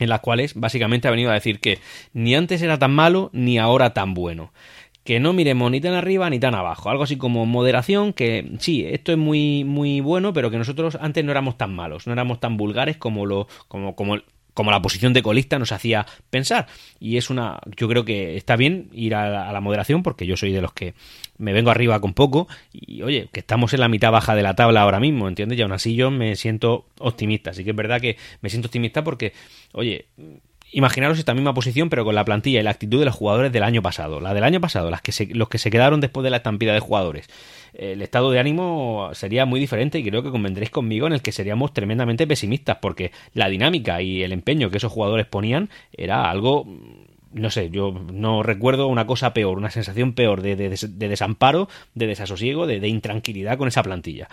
en 0.00 0.08
las 0.08 0.18
cuales 0.18 0.54
básicamente 0.54 1.06
ha 1.06 1.12
venido 1.12 1.30
a 1.30 1.34
decir 1.34 1.60
que 1.60 1.78
ni 2.12 2.34
antes 2.34 2.60
era 2.60 2.76
tan 2.76 2.90
malo 2.90 3.30
ni 3.32 3.58
ahora 3.58 3.94
tan 3.94 4.14
bueno 4.14 4.52
que 5.04 5.20
no 5.20 5.32
miremos 5.32 5.70
ni 5.70 5.80
tan 5.80 5.94
arriba 5.94 6.28
ni 6.28 6.40
tan 6.40 6.56
abajo. 6.56 6.90
Algo 6.90 7.04
así 7.04 7.16
como 7.16 7.46
moderación, 7.46 8.12
que 8.12 8.50
sí, 8.58 8.84
esto 8.84 9.12
es 9.12 9.18
muy, 9.18 9.62
muy 9.62 10.00
bueno, 10.00 10.32
pero 10.32 10.50
que 10.50 10.58
nosotros 10.58 10.98
antes 11.00 11.24
no 11.24 11.30
éramos 11.30 11.56
tan 11.56 11.72
malos, 11.72 12.08
no 12.08 12.12
éramos 12.12 12.40
tan 12.40 12.56
vulgares 12.56 12.96
como 12.96 13.26
lo, 13.26 13.46
como, 13.68 13.94
como 13.94 14.16
como 14.56 14.70
la 14.70 14.80
posición 14.80 15.12
de 15.12 15.22
colista 15.22 15.58
nos 15.58 15.70
hacía 15.70 16.06
pensar. 16.30 16.66
Y 16.98 17.18
es 17.18 17.28
una. 17.28 17.60
Yo 17.76 17.88
creo 17.88 18.06
que 18.06 18.38
está 18.38 18.56
bien 18.56 18.88
ir 18.90 19.14
a 19.14 19.52
la, 19.52 19.60
moderación, 19.60 20.02
porque 20.02 20.26
yo 20.26 20.34
soy 20.38 20.50
de 20.50 20.62
los 20.62 20.72
que 20.72 20.94
me 21.36 21.52
vengo 21.52 21.70
arriba 21.70 22.00
con 22.00 22.14
poco. 22.14 22.48
Y 22.72 23.02
oye, 23.02 23.28
que 23.32 23.40
estamos 23.40 23.74
en 23.74 23.80
la 23.80 23.88
mitad 23.88 24.10
baja 24.10 24.34
de 24.34 24.42
la 24.42 24.56
tabla 24.56 24.80
ahora 24.80 24.98
mismo, 24.98 25.28
¿entiendes? 25.28 25.58
Y 25.58 25.62
aún 25.62 25.72
así 25.72 25.94
yo 25.94 26.10
me 26.10 26.36
siento 26.36 26.86
optimista. 26.98 27.50
Así 27.50 27.64
que 27.64 27.70
es 27.70 27.76
verdad 27.76 28.00
que 28.00 28.16
me 28.40 28.48
siento 28.48 28.68
optimista 28.68 29.04
porque, 29.04 29.34
oye, 29.72 30.06
imaginaros 30.72 31.18
esta 31.18 31.34
misma 31.34 31.54
posición, 31.54 31.88
pero 31.88 32.04
con 32.04 32.14
la 32.14 32.24
plantilla 32.24 32.60
y 32.60 32.62
la 32.62 32.70
actitud 32.70 32.98
de 32.98 33.04
los 33.04 33.14
jugadores 33.14 33.52
del 33.52 33.62
año 33.62 33.82
pasado. 33.82 34.20
La 34.20 34.34
del 34.34 34.44
año 34.44 34.60
pasado, 34.60 34.90
las 34.90 35.02
que 35.02 35.34
los 35.34 35.48
que 35.48 35.58
se 35.58 35.70
quedaron 35.70 36.00
después 36.00 36.24
de 36.24 36.30
la 36.30 36.38
estampida 36.38 36.74
de 36.74 36.80
jugadores. 36.80 37.28
El 37.74 38.02
estado 38.02 38.30
de 38.30 38.38
ánimo 38.38 39.10
sería 39.12 39.44
muy 39.44 39.60
diferente 39.60 39.98
y 39.98 40.04
creo 40.04 40.22
que 40.22 40.30
convendréis 40.30 40.70
conmigo 40.70 41.06
en 41.06 41.12
el 41.12 41.22
que 41.22 41.32
seríamos 41.32 41.72
tremendamente 41.72 42.26
pesimistas, 42.26 42.78
porque 42.80 43.12
la 43.34 43.48
dinámica 43.48 44.00
y 44.02 44.22
el 44.22 44.32
empeño 44.32 44.70
que 44.70 44.78
esos 44.78 44.92
jugadores 44.92 45.26
ponían 45.26 45.68
era 45.92 46.30
algo 46.30 46.66
no 47.36 47.50
sé, 47.50 47.70
yo 47.70 47.92
no 48.12 48.42
recuerdo 48.42 48.86
una 48.86 49.06
cosa 49.06 49.34
peor, 49.34 49.58
una 49.58 49.70
sensación 49.70 50.14
peor 50.14 50.40
de, 50.40 50.56
desamparo, 50.56 51.68
de 51.94 52.06
desasosiego, 52.06 52.66
de, 52.66 52.88
intranquilidad 52.88 53.58
con 53.58 53.68
esa 53.68 53.82
plantilla. 53.82 54.28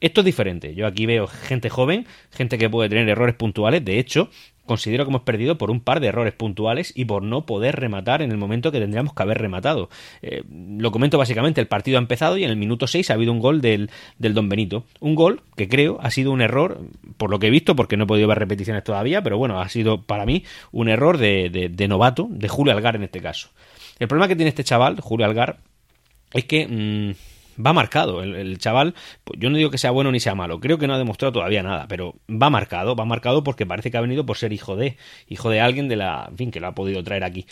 Esto 0.00 0.20
es 0.20 0.24
diferente. 0.24 0.74
Yo 0.74 0.86
aquí 0.86 1.06
veo 1.06 1.26
gente 1.26 1.68
joven, 1.68 2.06
gente 2.30 2.56
que 2.56 2.70
puede 2.70 2.88
tener 2.88 3.08
errores 3.08 3.34
puntuales. 3.34 3.84
De 3.84 3.98
hecho, 3.98 4.30
considero 4.68 5.04
que 5.04 5.10
hemos 5.10 5.22
perdido 5.22 5.58
por 5.58 5.72
un 5.72 5.80
par 5.80 5.98
de 5.98 6.06
errores 6.06 6.32
puntuales 6.32 6.92
y 6.94 7.06
por 7.06 7.24
no 7.24 7.44
poder 7.44 7.74
rematar 7.74 8.22
en 8.22 8.30
el 8.30 8.36
momento 8.36 8.70
que 8.70 8.78
tendríamos 8.78 9.14
que 9.14 9.22
haber 9.22 9.38
rematado. 9.38 9.88
Eh, 10.22 10.44
lo 10.48 10.92
comento 10.92 11.18
básicamente, 11.18 11.60
el 11.60 11.66
partido 11.66 11.98
ha 11.98 12.00
empezado 12.00 12.38
y 12.38 12.44
en 12.44 12.50
el 12.50 12.56
minuto 12.56 12.86
6 12.86 13.10
ha 13.10 13.14
habido 13.14 13.32
un 13.32 13.40
gol 13.40 13.60
del, 13.60 13.90
del 14.18 14.34
Don 14.34 14.48
Benito. 14.48 14.84
Un 15.00 15.16
gol 15.16 15.42
que 15.56 15.68
creo 15.68 15.98
ha 16.00 16.10
sido 16.12 16.30
un 16.30 16.40
error, 16.40 16.80
por 17.16 17.30
lo 17.30 17.40
que 17.40 17.48
he 17.48 17.50
visto, 17.50 17.74
porque 17.74 17.96
no 17.96 18.04
he 18.04 18.06
podido 18.06 18.28
ver 18.28 18.38
repeticiones 18.38 18.84
todavía, 18.84 19.22
pero 19.22 19.38
bueno, 19.38 19.60
ha 19.60 19.68
sido 19.68 20.02
para 20.02 20.24
mí 20.24 20.44
un 20.70 20.88
error 20.88 21.18
de, 21.18 21.70
de, 21.70 21.88
novato, 21.88 22.28
de 22.30 22.48
Julio 22.48 22.72
Algar 22.72 22.94
en 22.94 23.02
este 23.02 23.20
caso. 23.20 23.48
El 23.98 24.06
problema 24.06 24.28
que 24.28 24.36
tiene 24.36 24.50
este 24.50 24.62
chaval, 24.62 25.00
Julio 25.00 25.26
Algar, 25.26 25.58
es 26.32 26.44
que... 26.44 26.68
Mm, 26.68 27.37
va 27.64 27.72
marcado. 27.72 28.22
El, 28.22 28.58
chaval, 28.58 28.94
yo 29.36 29.50
no 29.50 29.56
digo 29.56 29.70
que 29.70 29.78
sea 29.78 29.90
bueno 29.90 30.12
ni 30.12 30.20
sea 30.20 30.34
malo, 30.34 30.60
creo 30.60 30.78
que 30.78 30.86
no 30.86 30.94
ha 30.94 30.98
demostrado 30.98 31.32
todavía 31.32 31.62
nada, 31.62 31.86
pero 31.88 32.14
va 32.30 32.50
marcado, 32.50 32.96
va 32.96 33.04
marcado 33.04 33.44
porque 33.44 33.66
parece 33.66 33.90
que 33.90 33.96
ha 33.96 34.02
venido 34.02 34.26
por 34.26 34.36
ser 34.36 34.52
hijo 34.52 34.76
de, 34.76 34.96
hijo 35.28 35.50
de 35.50 35.60
alguien 35.60 35.88
de 35.88 35.96
la, 35.96 36.26
en 36.30 36.36
fin, 36.36 36.50
que 36.50 36.60
lo 36.60 36.68
ha 36.68 36.74
podido 36.74 37.02
traer 37.02 37.24
aquí. 37.24 37.46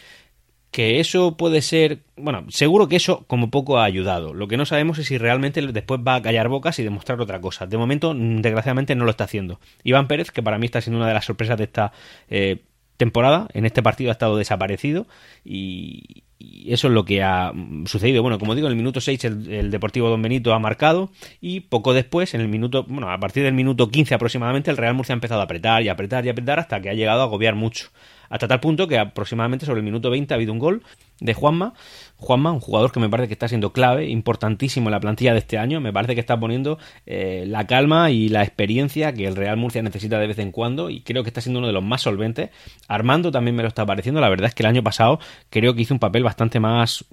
Que 0.70 1.00
eso 1.00 1.36
puede 1.36 1.62
ser, 1.62 2.00
bueno, 2.16 2.44
seguro 2.48 2.88
que 2.88 2.96
eso 2.96 3.24
como 3.28 3.50
poco 3.50 3.78
ha 3.78 3.84
ayudado. 3.84 4.34
Lo 4.34 4.46
que 4.46 4.58
no 4.58 4.66
sabemos 4.66 4.98
es 4.98 5.06
si 5.06 5.16
realmente 5.16 5.62
después 5.62 6.00
va 6.06 6.16
a 6.16 6.22
callar 6.22 6.48
bocas 6.48 6.78
y 6.78 6.82
demostrar 6.82 7.20
otra 7.20 7.40
cosa. 7.40 7.66
De 7.66 7.78
momento, 7.78 8.12
desgraciadamente, 8.14 8.94
no 8.94 9.04
lo 9.04 9.10
está 9.10 9.24
haciendo. 9.24 9.58
Iván 9.84 10.06
Pérez, 10.06 10.30
que 10.30 10.42
para 10.42 10.58
mí 10.58 10.66
está 10.66 10.82
siendo 10.82 10.98
una 10.98 11.08
de 11.08 11.14
las 11.14 11.24
sorpresas 11.24 11.56
de 11.56 11.64
esta 11.64 11.92
eh, 12.28 12.62
temporada, 12.96 13.48
en 13.54 13.64
este 13.64 13.82
partido 13.82 14.10
ha 14.10 14.12
estado 14.12 14.36
desaparecido 14.36 15.06
y, 15.44 16.24
y 16.38 16.72
eso 16.72 16.88
es 16.88 16.94
lo 16.94 17.04
que 17.04 17.22
ha 17.22 17.52
sucedido. 17.86 18.22
Bueno, 18.22 18.38
como 18.38 18.54
digo, 18.54 18.66
en 18.66 18.72
el 18.72 18.76
minuto 18.76 19.00
6 19.00 19.24
el, 19.24 19.70
Deportivo 19.70 20.10
Don 20.10 20.20
Benito 20.20 20.52
ha 20.52 20.58
marcado 20.58 21.10
y 21.40 21.60
poco 21.60 21.94
después, 21.94 22.34
en 22.34 22.40
el 22.40 22.48
minuto, 22.48 22.84
bueno, 22.88 23.10
a 23.10 23.18
partir 23.18 23.42
del 23.42 23.54
minuto 23.54 23.90
15 23.90 24.14
aproximadamente, 24.14 24.70
el 24.70 24.76
Real 24.76 24.94
Murcia 24.94 25.14
ha 25.14 25.16
empezado 25.16 25.40
a 25.40 25.44
apretar 25.44 25.82
y 25.82 25.88
apretar 25.88 26.26
y 26.26 26.28
apretar 26.28 26.58
hasta 26.58 26.80
que 26.80 26.90
ha 26.90 26.94
llegado 26.94 27.20
a 27.20 27.24
agobiar 27.24 27.54
mucho. 27.54 27.88
Hasta 28.28 28.48
tal 28.48 28.60
punto 28.60 28.88
que 28.88 28.98
aproximadamente 28.98 29.66
sobre 29.66 29.80
el 29.80 29.84
minuto 29.84 30.10
20 30.10 30.32
ha 30.32 30.36
habido 30.36 30.52
un 30.52 30.58
gol 30.58 30.82
de 31.20 31.34
Juanma. 31.34 31.74
Juanma, 32.18 32.52
un 32.52 32.60
jugador 32.60 32.92
que 32.92 33.00
me 33.00 33.08
parece 33.08 33.28
que 33.28 33.34
está 33.34 33.48
siendo 33.48 33.72
clave, 33.72 34.08
importantísimo 34.08 34.88
en 34.88 34.92
la 34.92 35.00
plantilla 35.00 35.32
de 35.32 35.38
este 35.38 35.58
año. 35.58 35.80
Me 35.80 35.92
parece 35.92 36.14
que 36.14 36.20
está 36.20 36.38
poniendo 36.38 36.78
eh, 37.06 37.44
la 37.46 37.66
calma 37.66 38.10
y 38.10 38.28
la 38.28 38.42
experiencia 38.42 39.12
que 39.12 39.26
el 39.26 39.36
Real 39.36 39.56
Murcia 39.56 39.82
necesita 39.82 40.18
de 40.18 40.26
vez 40.26 40.38
en 40.38 40.52
cuando 40.52 40.90
y 40.90 41.00
creo 41.00 41.22
que 41.22 41.30
está 41.30 41.40
siendo 41.40 41.58
uno 41.58 41.66
de 41.66 41.72
los 41.72 41.82
más 41.82 42.02
solventes. 42.02 42.50
Armando 42.88 43.30
también 43.30 43.56
me 43.56 43.62
lo 43.62 43.68
está 43.68 43.84
pareciendo. 43.84 44.20
La 44.20 44.28
verdad 44.28 44.48
es 44.48 44.54
que 44.54 44.62
el 44.62 44.68
año 44.68 44.82
pasado 44.82 45.18
creo 45.50 45.74
que 45.74 45.82
hizo 45.82 45.94
un 45.94 46.00
papel 46.00 46.22
bastante 46.22 46.60
más 46.60 47.04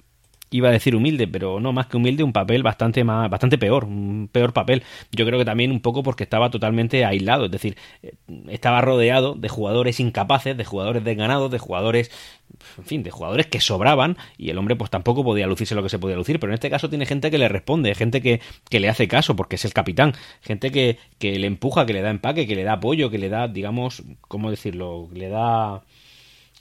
iba 0.50 0.68
a 0.68 0.72
decir 0.72 0.94
humilde, 0.94 1.26
pero 1.26 1.60
no 1.60 1.72
más 1.72 1.86
que 1.86 1.96
humilde, 1.96 2.22
un 2.22 2.32
papel 2.32 2.62
bastante 2.62 3.02
más, 3.04 3.28
bastante 3.28 3.58
peor, 3.58 3.84
un 3.84 4.28
peor 4.30 4.52
papel. 4.52 4.82
Yo 5.12 5.26
creo 5.26 5.38
que 5.38 5.44
también 5.44 5.72
un 5.72 5.80
poco 5.80 6.02
porque 6.02 6.24
estaba 6.24 6.50
totalmente 6.50 7.04
aislado, 7.04 7.46
es 7.46 7.50
decir, 7.50 7.76
eh, 8.02 8.14
estaba 8.48 8.80
rodeado 8.80 9.34
de 9.34 9.48
jugadores 9.48 10.00
incapaces, 10.00 10.56
de 10.56 10.64
jugadores 10.64 11.02
desganados, 11.04 11.50
de 11.50 11.58
jugadores, 11.58 12.10
en 12.78 12.84
fin, 12.84 13.02
de 13.02 13.10
jugadores 13.10 13.46
que 13.46 13.60
sobraban 13.60 14.16
y 14.38 14.50
el 14.50 14.58
hombre 14.58 14.76
pues 14.76 14.90
tampoco 14.90 15.24
podía 15.24 15.46
lucirse 15.46 15.74
lo 15.74 15.82
que 15.82 15.88
se 15.88 15.98
podía 15.98 16.16
lucir, 16.16 16.38
pero 16.38 16.52
en 16.52 16.54
este 16.54 16.70
caso 16.70 16.88
tiene 16.88 17.06
gente 17.06 17.30
que 17.30 17.38
le 17.38 17.48
responde, 17.48 17.94
gente 17.94 18.20
que, 18.22 18.40
que 18.70 18.80
le 18.80 18.88
hace 18.88 19.08
caso 19.08 19.34
porque 19.36 19.56
es 19.56 19.64
el 19.64 19.72
capitán, 19.72 20.12
gente 20.40 20.70
que, 20.70 20.98
que 21.18 21.38
le 21.38 21.46
empuja, 21.46 21.86
que 21.86 21.92
le 21.92 22.02
da 22.02 22.10
empaque, 22.10 22.46
que 22.46 22.54
le 22.54 22.64
da 22.64 22.74
apoyo, 22.74 23.10
que 23.10 23.18
le 23.18 23.28
da, 23.28 23.48
digamos, 23.48 24.02
¿cómo 24.28 24.50
decirlo? 24.50 25.08
Le 25.12 25.28
da 25.28 25.82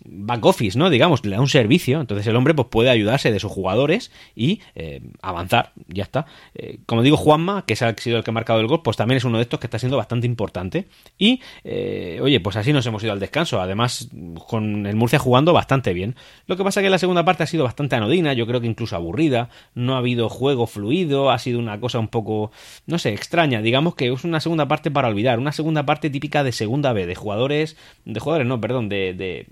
back 0.05 0.45
office, 0.45 0.77
¿no? 0.77 0.89
Digamos, 0.89 1.25
le 1.25 1.35
da 1.35 1.41
un 1.41 1.47
servicio, 1.47 2.01
entonces 2.01 2.27
el 2.27 2.35
hombre 2.35 2.53
pues 2.53 2.67
puede 2.69 2.89
ayudarse 2.89 3.31
de 3.31 3.39
sus 3.39 3.51
jugadores 3.51 4.11
y 4.35 4.61
eh, 4.75 5.01
avanzar, 5.21 5.71
ya 5.87 6.03
está. 6.03 6.25
Eh, 6.55 6.79
como 6.85 7.01
digo, 7.01 7.17
Juanma, 7.17 7.65
que 7.65 7.73
ha 7.73 7.95
sido 7.97 8.17
el 8.17 8.23
que 8.23 8.31
ha 8.31 8.33
marcado 8.33 8.59
el 8.59 8.67
gol, 8.67 8.81
pues 8.83 8.97
también 8.97 9.17
es 9.17 9.23
uno 9.23 9.37
de 9.37 9.43
estos 9.43 9.59
que 9.59 9.67
está 9.67 9.79
siendo 9.79 9.97
bastante 9.97 10.27
importante. 10.27 10.87
Y, 11.17 11.41
eh, 11.63 12.19
oye, 12.21 12.39
pues 12.39 12.55
así 12.55 12.73
nos 12.73 12.85
hemos 12.85 13.03
ido 13.03 13.13
al 13.13 13.19
descanso, 13.19 13.61
además 13.61 14.09
con 14.47 14.85
el 14.85 14.95
Murcia 14.95 15.19
jugando 15.19 15.53
bastante 15.53 15.93
bien. 15.93 16.15
Lo 16.47 16.57
que 16.57 16.63
pasa 16.63 16.81
que 16.81 16.89
la 16.89 16.97
segunda 16.97 17.23
parte 17.23 17.43
ha 17.43 17.47
sido 17.47 17.63
bastante 17.63 17.95
anodina, 17.95 18.33
yo 18.33 18.45
creo 18.45 18.61
que 18.61 18.67
incluso 18.67 18.95
aburrida, 18.95 19.49
no 19.73 19.95
ha 19.95 19.99
habido 19.99 20.29
juego 20.29 20.67
fluido, 20.67 21.31
ha 21.31 21.39
sido 21.39 21.59
una 21.59 21.79
cosa 21.79 21.99
un 21.99 22.09
poco, 22.09 22.51
no 22.87 22.99
sé, 22.99 23.13
extraña, 23.13 23.61
digamos 23.61 23.95
que 23.95 24.11
es 24.11 24.23
una 24.23 24.39
segunda 24.39 24.67
parte 24.67 24.91
para 24.91 25.07
olvidar, 25.07 25.39
una 25.39 25.51
segunda 25.51 25.85
parte 25.85 26.09
típica 26.09 26.43
de 26.43 26.51
segunda 26.51 26.93
B, 26.93 27.05
de 27.05 27.15
jugadores, 27.15 27.77
de 28.05 28.19
jugadores, 28.19 28.47
no, 28.47 28.59
perdón, 28.59 28.89
de 28.89 29.47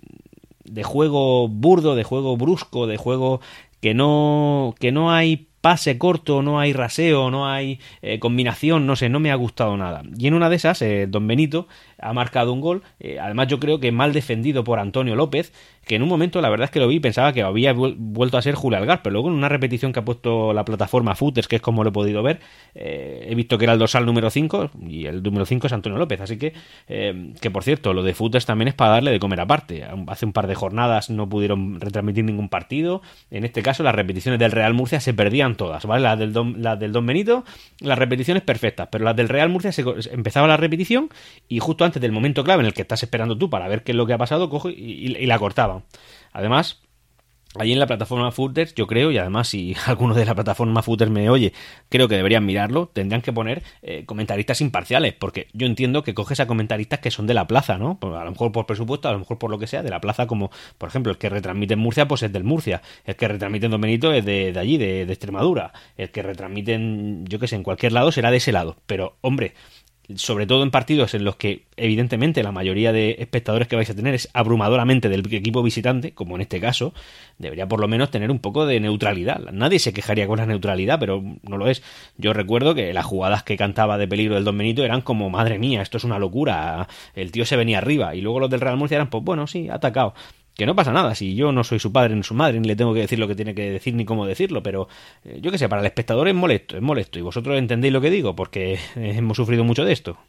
de 0.71 0.83
juego 0.83 1.47
burdo, 1.47 1.95
de 1.95 2.03
juego 2.03 2.37
brusco, 2.37 2.87
de 2.87 2.97
juego 2.97 3.41
que 3.81 3.93
no, 3.93 4.73
que 4.79 4.91
no 4.91 5.11
hay 5.11 5.50
pase 5.61 5.97
corto, 5.97 6.41
no 6.41 6.59
hay 6.59 6.73
raseo, 6.73 7.29
no 7.29 7.47
hay 7.47 7.79
eh, 8.01 8.19
combinación, 8.19 8.87
no 8.87 8.95
sé, 8.95 9.09
no 9.09 9.19
me 9.19 9.31
ha 9.31 9.35
gustado 9.35 9.77
nada. 9.77 10.01
Y 10.17 10.27
en 10.27 10.33
una 10.33 10.49
de 10.49 10.55
esas, 10.55 10.81
eh, 10.81 11.07
Don 11.07 11.27
Benito 11.27 11.67
ha 11.99 12.13
marcado 12.13 12.51
un 12.51 12.61
gol, 12.61 12.81
eh, 12.99 13.19
además 13.19 13.47
yo 13.47 13.59
creo 13.59 13.79
que 13.79 13.91
mal 13.91 14.11
defendido 14.11 14.63
por 14.63 14.79
Antonio 14.79 15.15
López, 15.15 15.53
que 15.85 15.95
en 15.95 16.03
un 16.03 16.09
momento 16.09 16.41
la 16.41 16.49
verdad 16.49 16.65
es 16.65 16.71
que 16.71 16.79
lo 16.79 16.87
vi 16.87 16.95
y 16.95 16.99
pensaba 16.99 17.33
que 17.33 17.43
había 17.43 17.73
vuelto 17.73 18.37
a 18.37 18.41
ser 18.41 18.55
Julio 18.55 18.77
Algar, 18.77 19.01
pero 19.03 19.13
luego 19.13 19.29
en 19.29 19.35
una 19.35 19.49
repetición 19.49 19.93
que 19.93 19.99
ha 19.99 20.05
puesto 20.05 20.53
la 20.53 20.65
plataforma 20.65 21.15
Footers, 21.15 21.47
que 21.47 21.57
es 21.57 21.61
como 21.61 21.83
lo 21.83 21.89
he 21.89 21.93
podido 21.93 22.21
ver, 22.21 22.39
he 22.75 23.33
visto 23.35 23.57
que 23.57 23.65
era 23.65 23.73
el 23.73 23.79
dorsal 23.79 24.05
número 24.05 24.29
5 24.29 24.71
y 24.87 25.05
el 25.07 25.23
número 25.23 25.45
5 25.45 25.67
es 25.67 25.73
Antonio 25.73 25.97
López, 25.97 26.21
así 26.21 26.37
que, 26.37 26.53
que 26.87 27.51
por 27.51 27.63
cierto, 27.63 27.93
lo 27.93 28.03
de 28.03 28.13
Footers 28.13 28.45
también 28.45 28.67
es 28.67 28.75
para 28.75 28.91
darle 28.91 29.09
de 29.09 29.19
comer 29.19 29.41
aparte. 29.41 29.83
Hace 30.07 30.25
un 30.27 30.33
par 30.33 30.45
de 30.45 30.53
jornadas 30.53 31.09
no 31.09 31.27
pudieron 31.27 31.79
retransmitir 31.81 32.25
ningún 32.25 32.49
partido, 32.49 33.01
en 33.31 33.43
este 33.43 33.63
caso 33.63 33.81
las 33.81 33.95
repeticiones 33.95 34.39
del 34.39 34.51
Real 34.51 34.75
Murcia 34.75 34.99
se 34.99 35.15
perdían 35.15 35.50
todas, 35.55 35.85
¿vale? 35.85 36.03
Las 36.03 36.19
del, 36.19 36.33
Don, 36.33 36.61
del 36.61 36.91
Don 36.91 37.05
Benito, 37.05 37.43
las 37.79 37.97
repeticiones 37.97 38.43
perfectas, 38.43 38.87
pero 38.91 39.03
las 39.03 39.15
del 39.15 39.29
Real 39.29 39.49
Murcia 39.49 39.71
se, 39.71 39.83
empezaba 40.11 40.47
la 40.47 40.57
repetición 40.57 41.09
y 41.47 41.59
justo 41.59 41.85
antes 41.85 42.01
del 42.01 42.11
momento 42.11 42.43
clave 42.43 42.61
en 42.61 42.67
el 42.67 42.73
que 42.73 42.81
estás 42.81 43.03
esperando 43.03 43.37
tú 43.37 43.49
para 43.49 43.67
ver 43.67 43.83
qué 43.83 43.91
es 43.91 43.95
lo 43.95 44.05
que 44.05 44.13
ha 44.13 44.17
pasado, 44.17 44.49
cojo 44.49 44.69
y 44.69 45.25
la 45.25 45.39
cortaban. 45.39 45.83
Además, 46.33 46.81
Allí 47.59 47.73
en 47.73 47.79
la 47.79 47.87
plataforma 47.87 48.31
Footers, 48.31 48.73
yo 48.75 48.87
creo, 48.87 49.11
y 49.11 49.17
además 49.17 49.49
si 49.49 49.75
alguno 49.85 50.15
de 50.15 50.23
la 50.23 50.35
plataforma 50.35 50.81
Footers 50.81 51.11
me 51.11 51.29
oye, 51.29 51.51
creo 51.89 52.07
que 52.07 52.15
deberían 52.15 52.45
mirarlo, 52.45 52.87
tendrían 52.87 53.21
que 53.21 53.33
poner 53.33 53.61
eh, 53.81 54.05
comentaristas 54.05 54.61
imparciales, 54.61 55.13
porque 55.13 55.47
yo 55.51 55.67
entiendo 55.67 56.01
que 56.01 56.13
coges 56.13 56.39
a 56.39 56.47
comentaristas 56.47 56.99
que 56.99 57.11
son 57.11 57.27
de 57.27 57.33
la 57.33 57.47
plaza, 57.47 57.77
¿no? 57.77 57.99
Pues 57.99 58.13
a 58.15 58.23
lo 58.23 58.31
mejor 58.31 58.53
por 58.53 58.65
presupuesto, 58.65 59.09
a 59.09 59.11
lo 59.11 59.19
mejor 59.19 59.37
por 59.37 59.51
lo 59.51 59.59
que 59.59 59.67
sea, 59.67 59.83
de 59.83 59.89
la 59.89 59.99
plaza, 59.99 60.27
como 60.27 60.49
por 60.77 60.87
ejemplo 60.87 61.11
el 61.11 61.17
que 61.17 61.27
retransmite 61.27 61.73
en 61.73 61.81
Murcia, 61.81 62.07
pues 62.07 62.23
es 62.23 62.31
del 62.31 62.45
Murcia, 62.45 62.81
el 63.03 63.17
que 63.17 63.27
retransmite 63.27 63.65
en 63.65 63.71
Don 63.71 63.83
es 63.83 64.25
de, 64.25 64.53
allí, 64.57 64.77
de, 64.77 65.05
de, 65.05 65.11
Extremadura, 65.11 65.73
el 65.97 66.09
que 66.09 66.21
retransmite 66.23 66.73
en, 66.73 67.25
yo 67.25 67.37
que 67.37 67.47
sé, 67.47 67.57
en 67.57 67.63
cualquier 67.63 67.91
lado 67.91 68.13
será 68.13 68.31
de 68.31 68.37
ese 68.37 68.53
lado, 68.53 68.77
pero 68.85 69.17
hombre, 69.19 69.55
sobre 70.15 70.47
todo 70.47 70.63
en 70.63 70.71
partidos 70.71 71.13
en 71.13 71.23
los 71.23 71.35
que 71.35 71.65
evidentemente 71.77 72.43
la 72.43 72.51
mayoría 72.51 72.91
de 72.91 73.17
espectadores 73.19 73.67
que 73.67 73.75
vais 73.75 73.89
a 73.89 73.95
tener 73.95 74.13
es 74.13 74.29
abrumadoramente 74.33 75.09
del 75.09 75.21
equipo 75.33 75.63
visitante, 75.63 76.13
como 76.13 76.35
en 76.35 76.41
este 76.41 76.59
caso, 76.59 76.93
debería 77.37 77.67
por 77.67 77.79
lo 77.79 77.87
menos 77.87 78.11
tener 78.11 78.31
un 78.31 78.39
poco 78.39 78.65
de 78.65 78.79
neutralidad. 78.79 79.39
Nadie 79.51 79.79
se 79.79 79.93
quejaría 79.93 80.27
con 80.27 80.37
la 80.37 80.45
neutralidad, 80.45 80.99
pero 80.99 81.23
no 81.43 81.57
lo 81.57 81.67
es. 81.67 81.83
Yo 82.17 82.33
recuerdo 82.33 82.75
que 82.75 82.93
las 82.93 83.05
jugadas 83.05 83.43
que 83.43 83.57
cantaba 83.57 83.97
de 83.97 84.07
peligro 84.07 84.35
del 84.35 84.43
Don 84.43 84.57
Benito 84.57 84.83
eran 84.83 85.01
como, 85.01 85.29
madre 85.29 85.59
mía, 85.59 85.81
esto 85.81 85.97
es 85.97 86.03
una 86.03 86.19
locura, 86.19 86.87
el 87.15 87.31
tío 87.31 87.45
se 87.45 87.55
venía 87.55 87.77
arriba, 87.77 88.15
y 88.15 88.21
luego 88.21 88.39
los 88.39 88.49
del 88.49 88.61
Real 88.61 88.77
Murcia 88.77 88.95
eran, 88.95 89.09
pues 89.09 89.23
bueno, 89.23 89.47
sí, 89.47 89.69
atacado 89.69 90.13
que 90.61 90.67
no 90.67 90.75
pasa 90.75 90.93
nada, 90.93 91.15
si 91.15 91.33
yo 91.33 91.51
no 91.51 91.63
soy 91.63 91.79
su 91.79 91.91
padre 91.91 92.15
ni 92.15 92.21
su 92.21 92.35
madre, 92.35 92.59
ni 92.59 92.67
le 92.67 92.75
tengo 92.75 92.93
que 92.93 92.99
decir 92.99 93.17
lo 93.17 93.27
que 93.27 93.33
tiene 93.33 93.55
que 93.55 93.71
decir 93.71 93.95
ni 93.95 94.05
cómo 94.05 94.27
decirlo, 94.27 94.61
pero 94.61 94.87
eh, 95.25 95.39
yo 95.41 95.49
que 95.49 95.57
sé, 95.57 95.67
para 95.67 95.81
el 95.81 95.87
espectador 95.87 96.27
es 96.27 96.35
molesto, 96.35 96.75
es 96.75 96.83
molesto, 96.83 97.17
y 97.17 97.23
vosotros 97.23 97.57
entendéis 97.57 97.91
lo 97.91 97.99
que 97.99 98.11
digo, 98.11 98.35
porque 98.35 98.77
hemos 98.95 99.37
sufrido 99.37 99.63
mucho 99.63 99.83
de 99.85 99.91
esto. 99.91 100.19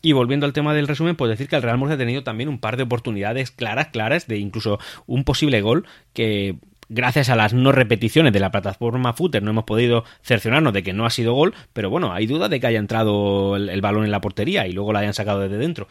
Y 0.00 0.12
volviendo 0.12 0.46
al 0.46 0.52
tema 0.52 0.74
del 0.74 0.86
resumen, 0.86 1.16
pues 1.16 1.28
decir 1.28 1.48
que 1.48 1.56
el 1.56 1.62
Real 1.62 1.76
Murcia 1.76 1.96
ha 1.96 1.98
tenido 1.98 2.22
también 2.22 2.48
un 2.48 2.60
par 2.60 2.76
de 2.76 2.84
oportunidades 2.84 3.50
claras, 3.50 3.88
claras, 3.88 4.28
de 4.28 4.38
incluso 4.38 4.78
un 5.08 5.24
posible 5.24 5.60
gol 5.60 5.84
que 6.12 6.54
gracias 6.88 7.28
a 7.28 7.34
las 7.34 7.52
no 7.52 7.72
repeticiones 7.72 8.32
de 8.32 8.38
la 8.38 8.52
plataforma 8.52 9.12
footer 9.12 9.42
no 9.42 9.50
hemos 9.50 9.64
podido 9.64 10.04
cerciorarnos 10.22 10.72
de 10.72 10.84
que 10.84 10.92
no 10.92 11.04
ha 11.04 11.10
sido 11.10 11.34
gol, 11.34 11.52
pero 11.72 11.90
bueno, 11.90 12.12
hay 12.12 12.28
duda 12.28 12.48
de 12.48 12.60
que 12.60 12.68
haya 12.68 12.78
entrado 12.78 13.56
el, 13.56 13.68
el 13.68 13.80
balón 13.80 14.04
en 14.04 14.12
la 14.12 14.20
portería 14.20 14.68
y 14.68 14.72
luego 14.72 14.92
la 14.92 15.00
hayan 15.00 15.14
sacado 15.14 15.40
desde 15.40 15.58
dentro 15.58 15.88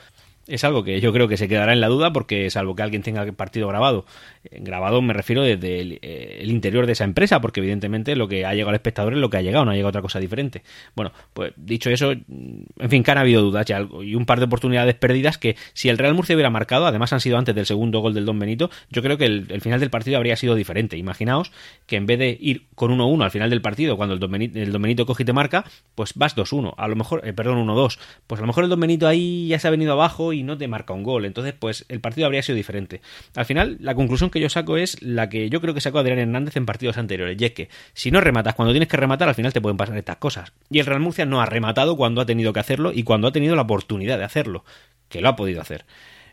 es 0.49 0.63
algo 0.63 0.83
que 0.83 0.99
yo 0.99 1.13
creo 1.13 1.27
que 1.27 1.37
se 1.37 1.47
quedará 1.47 1.73
en 1.73 1.81
la 1.81 1.87
duda 1.87 2.11
porque 2.11 2.49
salvo 2.49 2.75
que 2.75 2.83
alguien 2.83 3.01
tenga 3.01 3.23
el 3.23 3.33
partido 3.33 3.67
grabado, 3.67 4.05
eh, 4.43 4.59
grabado 4.61 5.01
me 5.01 5.13
refiero 5.13 5.43
desde 5.43 5.79
eh, 6.01 6.39
el, 6.41 6.49
interior 6.49 6.85
de 6.85 6.93
esa 6.93 7.03
empresa, 7.03 7.39
porque 7.39 7.59
evidentemente 7.59 8.15
lo 8.15 8.27
que 8.27 8.45
ha 8.45 8.53
llegado 8.53 8.69
al 8.69 8.75
espectador 8.75 9.13
es 9.13 9.19
lo 9.19 9.29
que 9.29 9.37
ha 9.37 9.41
llegado, 9.41 9.65
no 9.65 9.71
ha 9.71 9.75
llegado 9.75 9.89
otra 9.89 10.01
cosa 10.01 10.19
diferente. 10.19 10.63
Bueno, 10.95 11.11
pues 11.33 11.53
dicho 11.55 11.89
eso, 11.89 12.11
mm, 12.13 12.61
en 12.79 12.89
fin, 12.89 13.03
que 13.03 13.11
han 13.11 13.17
habido 13.17 13.41
dudas 13.41 13.67
y 13.69 14.15
un 14.15 14.25
par 14.25 14.39
de 14.39 14.45
oportunidades 14.45 14.95
perdidas 14.95 15.37
que 15.37 15.55
si 15.73 15.89
el 15.89 15.97
Real 15.97 16.13
Murcia 16.13 16.35
hubiera 16.35 16.49
marcado, 16.49 16.85
además 16.87 17.13
han 17.13 17.21
sido 17.21 17.37
antes 17.37 17.55
del 17.55 17.65
segundo 17.65 17.99
gol 17.99 18.13
del 18.13 18.25
Don 18.25 18.39
Benito, 18.39 18.69
yo 18.89 19.01
creo 19.01 19.17
que 19.17 19.25
el, 19.25 19.61
final 19.61 19.79
del 19.79 19.89
partido 19.89 20.17
habría 20.17 20.35
sido 20.35 20.55
diferente. 20.55 20.97
Imaginaos 20.97 21.51
que 21.85 21.95
en 21.95 22.05
vez 22.05 22.19
de 22.19 22.37
ir 22.39 22.67
con 22.75 22.91
1-1 22.91 23.23
al 23.23 23.31
final 23.31 23.49
del 23.49 23.61
partido, 23.61 23.97
cuando 23.97 24.13
el 24.13 24.19
Don 24.19 24.31
Benito, 24.31 24.59
el 24.59 24.71
Don 24.71 24.81
Benito 24.81 25.05
coge 25.05 25.23
y 25.23 25.25
te 25.25 25.33
marca, 25.33 25.65
pues 25.95 26.13
vas 26.15 26.35
2-1, 26.35 26.73
a 26.77 26.87
lo 26.87 26.95
mejor, 26.95 27.21
eh, 27.25 27.33
perdón, 27.33 27.67
1-2, 27.67 27.99
pues 28.27 28.39
a 28.39 28.41
lo 28.41 28.47
mejor 28.47 28.63
el 28.63 28.69
Don 28.69 28.79
Benito 28.79 29.07
ahí 29.07 29.47
ya 29.47 29.59
se 29.59 29.67
ha 29.67 29.71
venido 29.71 29.93
abajo 29.93 30.33
y 30.33 30.38
y 30.39 30.43
no 30.43 30.57
te 30.57 30.67
marca 30.67 30.93
un 30.93 31.03
gol. 31.03 31.25
Entonces, 31.25 31.53
pues 31.57 31.85
el 31.89 31.99
partido 31.99 32.25
habría 32.25 32.41
sido 32.41 32.55
diferente. 32.55 33.01
Al 33.35 33.45
final, 33.45 33.77
la 33.79 33.95
conclusión 33.95 34.29
que 34.29 34.39
yo 34.39 34.49
saco 34.49 34.77
es 34.77 35.01
la 35.01 35.29
que 35.29 35.49
yo 35.49 35.61
creo 35.61 35.73
que 35.73 35.81
sacó 35.81 35.99
Adrián 35.99 36.19
Hernández 36.19 36.55
en 36.57 36.65
partidos 36.65 36.97
anteriores. 36.97 37.39
Y 37.39 37.45
es 37.45 37.51
que 37.51 37.69
si 37.93 38.11
no 38.11 38.21
rematas 38.21 38.55
cuando 38.55 38.73
tienes 38.73 38.89
que 38.89 38.97
rematar, 38.97 39.29
al 39.29 39.35
final 39.35 39.53
te 39.53 39.61
pueden 39.61 39.77
pasar 39.77 39.97
estas 39.97 40.17
cosas. 40.17 40.53
Y 40.69 40.79
el 40.79 40.85
Real 40.85 41.01
Murcia 41.01 41.25
no 41.25 41.41
ha 41.41 41.45
rematado 41.45 41.95
cuando 41.97 42.21
ha 42.21 42.25
tenido 42.25 42.53
que 42.53 42.59
hacerlo 42.59 42.91
y 42.93 43.03
cuando 43.03 43.27
ha 43.27 43.31
tenido 43.31 43.55
la 43.55 43.63
oportunidad 43.63 44.17
de 44.17 44.23
hacerlo. 44.23 44.63
Que 45.09 45.21
lo 45.21 45.29
ha 45.29 45.35
podido 45.35 45.61
hacer. 45.61 45.85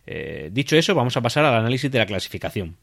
Eh, 0.07 0.51
dicho 0.53 0.77
eso, 0.77 0.95
vamos 0.95 1.16
a 1.16 1.21
pasar 1.21 1.45
al 1.45 1.55
análisis 1.55 1.90
de 1.90 1.99
la 1.99 2.07
clasificación 2.07 2.77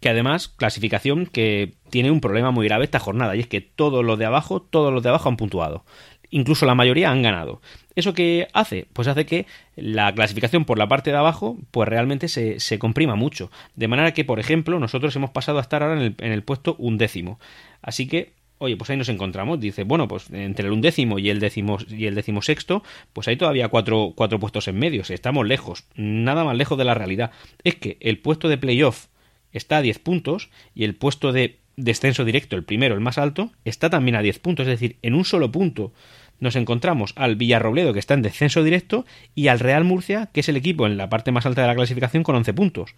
que 0.00 0.08
además 0.08 0.48
clasificación 0.48 1.26
que 1.26 1.74
tiene 1.90 2.10
un 2.10 2.20
problema 2.20 2.50
muy 2.50 2.68
grave 2.68 2.84
esta 2.84 3.00
jornada 3.00 3.34
y 3.34 3.40
es 3.40 3.48
que 3.48 3.60
todos 3.60 4.04
los 4.04 4.18
de 4.18 4.26
abajo, 4.26 4.62
todos 4.62 4.92
los 4.92 5.02
de 5.02 5.08
abajo 5.08 5.28
han 5.28 5.36
puntuado 5.36 5.84
incluso 6.30 6.66
la 6.66 6.74
mayoría 6.74 7.10
han 7.10 7.22
ganado. 7.22 7.60
¿Eso 7.94 8.14
qué 8.14 8.48
hace? 8.52 8.86
Pues 8.92 9.08
hace 9.08 9.26
que 9.26 9.46
la 9.76 10.14
clasificación 10.14 10.64
por 10.64 10.78
la 10.78 10.88
parte 10.88 11.10
de 11.10 11.16
abajo, 11.16 11.56
pues 11.70 11.88
realmente 11.88 12.28
se, 12.28 12.60
se 12.60 12.78
comprima 12.78 13.16
mucho. 13.16 13.50
De 13.74 13.88
manera 13.88 14.12
que, 14.12 14.24
por 14.24 14.38
ejemplo, 14.38 14.78
nosotros 14.78 15.14
hemos 15.16 15.30
pasado 15.30 15.58
a 15.58 15.62
estar 15.62 15.82
ahora 15.82 15.96
en 15.96 16.02
el, 16.02 16.14
en 16.18 16.32
el 16.32 16.42
puesto 16.42 16.76
undécimo. 16.78 17.38
Así 17.82 18.06
que 18.06 18.38
oye, 18.58 18.76
pues 18.76 18.90
ahí 18.90 18.96
nos 18.96 19.08
encontramos. 19.08 19.58
Dice, 19.60 19.84
bueno, 19.84 20.06
pues 20.08 20.30
entre 20.30 20.66
el 20.66 20.72
undécimo 20.72 21.18
y 21.18 21.30
el 21.30 21.40
décimo 21.40 21.78
y 21.88 22.06
el 22.06 22.14
décimo 22.14 22.42
sexto, 22.42 22.82
pues 23.12 23.28
hay 23.28 23.36
todavía 23.36 23.68
cuatro, 23.68 24.12
cuatro 24.14 24.38
puestos 24.38 24.68
en 24.68 24.78
medio. 24.78 25.02
Estamos 25.08 25.46
lejos, 25.46 25.84
nada 25.94 26.44
más 26.44 26.56
lejos 26.56 26.76
de 26.76 26.84
la 26.84 26.94
realidad. 26.94 27.30
Es 27.64 27.76
que 27.76 27.96
el 28.00 28.18
puesto 28.18 28.48
de 28.48 28.58
playoff 28.58 29.06
está 29.52 29.78
a 29.78 29.82
10 29.82 29.98
puntos 30.00 30.50
y 30.74 30.84
el 30.84 30.94
puesto 30.94 31.32
de 31.32 31.60
descenso 31.78 32.24
directo, 32.24 32.56
el 32.56 32.64
primero, 32.64 32.94
el 32.94 33.00
más 33.00 33.18
alto, 33.18 33.50
está 33.64 33.88
también 33.88 34.16
a 34.16 34.22
10 34.22 34.38
puntos. 34.40 34.66
Es 34.66 34.72
decir, 34.72 34.96
en 35.02 35.14
un 35.14 35.24
solo 35.24 35.50
punto 35.50 35.92
nos 36.40 36.56
encontramos 36.56 37.12
al 37.16 37.36
Villarrobledo, 37.36 37.92
que 37.92 37.98
está 37.98 38.14
en 38.14 38.22
descenso 38.22 38.62
directo, 38.62 39.06
y 39.34 39.48
al 39.48 39.60
Real 39.60 39.84
Murcia, 39.84 40.28
que 40.32 40.40
es 40.40 40.48
el 40.48 40.56
equipo 40.56 40.86
en 40.86 40.96
la 40.96 41.08
parte 41.08 41.32
más 41.32 41.46
alta 41.46 41.62
de 41.62 41.68
la 41.68 41.74
clasificación, 41.74 42.22
con 42.22 42.36
11 42.36 42.52
puntos. 42.54 42.94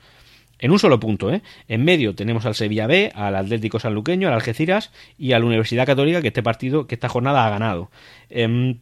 En 0.59 0.73
un 0.73 0.79
solo 0.79 1.01
punto, 1.01 1.33
¿eh? 1.33 1.43
En 1.69 1.85
medio 1.85 2.15
tenemos 2.15 2.45
al 2.45 2.55
Sevilla 2.55 2.87
B, 2.87 3.13
al 3.15 3.35
Atlético 3.35 3.81
Sanluqueño, 3.81 4.29
al 4.29 4.35
Algeciras 4.35 4.93
y 5.17 5.33
a 5.33 5.39
la 5.39 5.47
Universidad 5.47 5.87
Católica, 5.87 6.21
que 6.21 6.29
este 6.29 6.43
partido, 6.43 6.87
que 6.87 6.95
esta 6.95 7.09
jornada 7.09 7.47
ha 7.47 7.51
ganado. 7.51 7.91
Em, 8.29 8.81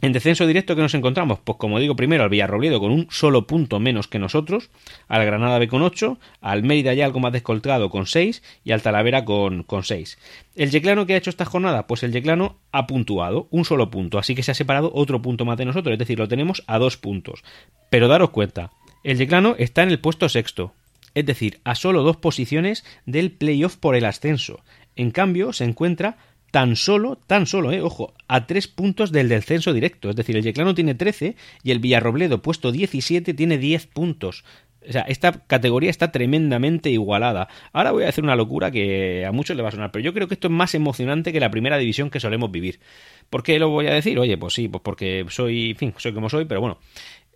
en 0.00 0.12
descenso 0.12 0.46
directo 0.46 0.74
que 0.74 0.82
nos 0.82 0.94
encontramos, 0.94 1.38
pues 1.44 1.58
como 1.58 1.78
digo, 1.78 1.96
primero 1.96 2.24
al 2.24 2.30
Villarrobledo 2.30 2.80
con 2.80 2.90
un 2.90 3.06
solo 3.10 3.46
punto 3.46 3.80
menos 3.80 4.08
que 4.08 4.18
nosotros, 4.18 4.70
al 5.08 5.24
Granada 5.24 5.58
B 5.58 5.68
con 5.68 5.82
8, 5.82 6.18
al 6.40 6.62
Mérida 6.62 6.94
ya 6.94 7.04
algo 7.04 7.20
más 7.20 7.32
descoltado 7.32 7.90
con 7.90 8.06
6 8.06 8.42
y 8.64 8.72
al 8.72 8.82
Talavera 8.82 9.24
con, 9.24 9.62
con 9.62 9.84
6. 9.84 10.18
¿El 10.56 10.70
Yeclano 10.70 11.06
que 11.06 11.14
ha 11.14 11.18
hecho 11.18 11.30
esta 11.30 11.44
jornada? 11.44 11.86
Pues 11.86 12.02
el 12.02 12.12
Yeclano 12.12 12.56
ha 12.72 12.86
puntuado 12.86 13.48
un 13.50 13.64
solo 13.64 13.90
punto, 13.90 14.18
así 14.18 14.34
que 14.34 14.42
se 14.42 14.52
ha 14.52 14.54
separado 14.54 14.90
otro 14.94 15.20
punto 15.20 15.44
más 15.44 15.58
de 15.58 15.66
nosotros, 15.66 15.92
es 15.92 15.98
decir, 15.98 16.18
lo 16.18 16.28
tenemos 16.28 16.62
a 16.66 16.78
dos 16.78 16.96
puntos. 16.96 17.42
Pero 17.90 18.08
daros 18.08 18.30
cuenta, 18.30 18.70
el 19.04 19.18
Yeclano 19.18 19.54
está 19.58 19.82
en 19.82 19.90
el 19.90 20.00
puesto 20.00 20.28
sexto, 20.28 20.72
es 21.14 21.26
decir, 21.26 21.60
a 21.64 21.74
solo 21.74 22.02
dos 22.02 22.16
posiciones 22.16 22.84
del 23.06 23.32
playoff 23.32 23.76
por 23.76 23.96
el 23.96 24.04
ascenso. 24.04 24.60
En 24.96 25.10
cambio, 25.10 25.52
se 25.52 25.64
encuentra 25.64 26.18
tan 26.50 26.76
solo, 26.76 27.16
tan 27.26 27.46
solo, 27.46 27.72
eh, 27.72 27.80
ojo, 27.80 28.14
a 28.28 28.46
tres 28.46 28.68
puntos 28.68 29.12
del 29.12 29.28
descenso 29.28 29.72
directo. 29.72 30.10
Es 30.10 30.16
decir, 30.16 30.36
el 30.36 30.42
Yeclano 30.42 30.74
tiene 30.74 30.94
13 30.94 31.36
y 31.62 31.70
el 31.70 31.78
Villarrobledo, 31.78 32.42
puesto 32.42 32.72
17, 32.72 33.34
tiene 33.34 33.58
10 33.58 33.86
puntos. 33.86 34.44
O 34.88 34.92
sea, 34.92 35.02
esta 35.02 35.32
categoría 35.46 35.90
está 35.90 36.10
tremendamente 36.10 36.90
igualada. 36.90 37.48
Ahora 37.72 37.92
voy 37.92 38.04
a 38.04 38.08
hacer 38.08 38.24
una 38.24 38.34
locura 38.34 38.70
que 38.70 39.26
a 39.26 39.32
muchos 39.32 39.56
le 39.56 39.62
va 39.62 39.68
a 39.68 39.72
sonar, 39.72 39.92
pero 39.92 40.02
yo 40.02 40.14
creo 40.14 40.26
que 40.26 40.34
esto 40.34 40.48
es 40.48 40.52
más 40.52 40.74
emocionante 40.74 41.32
que 41.32 41.40
la 41.40 41.50
primera 41.50 41.76
división 41.76 42.08
que 42.08 42.18
solemos 42.18 42.50
vivir. 42.50 42.80
¿Por 43.28 43.42
qué 43.42 43.58
lo 43.58 43.68
voy 43.68 43.86
a 43.86 43.94
decir? 43.94 44.18
Oye, 44.18 44.38
pues 44.38 44.54
sí, 44.54 44.68
pues 44.68 44.82
porque 44.82 45.26
soy, 45.28 45.70
en 45.70 45.76
fin, 45.76 45.94
soy 45.98 46.14
como 46.14 46.30
soy, 46.30 46.46
pero 46.46 46.60
bueno. 46.60 46.78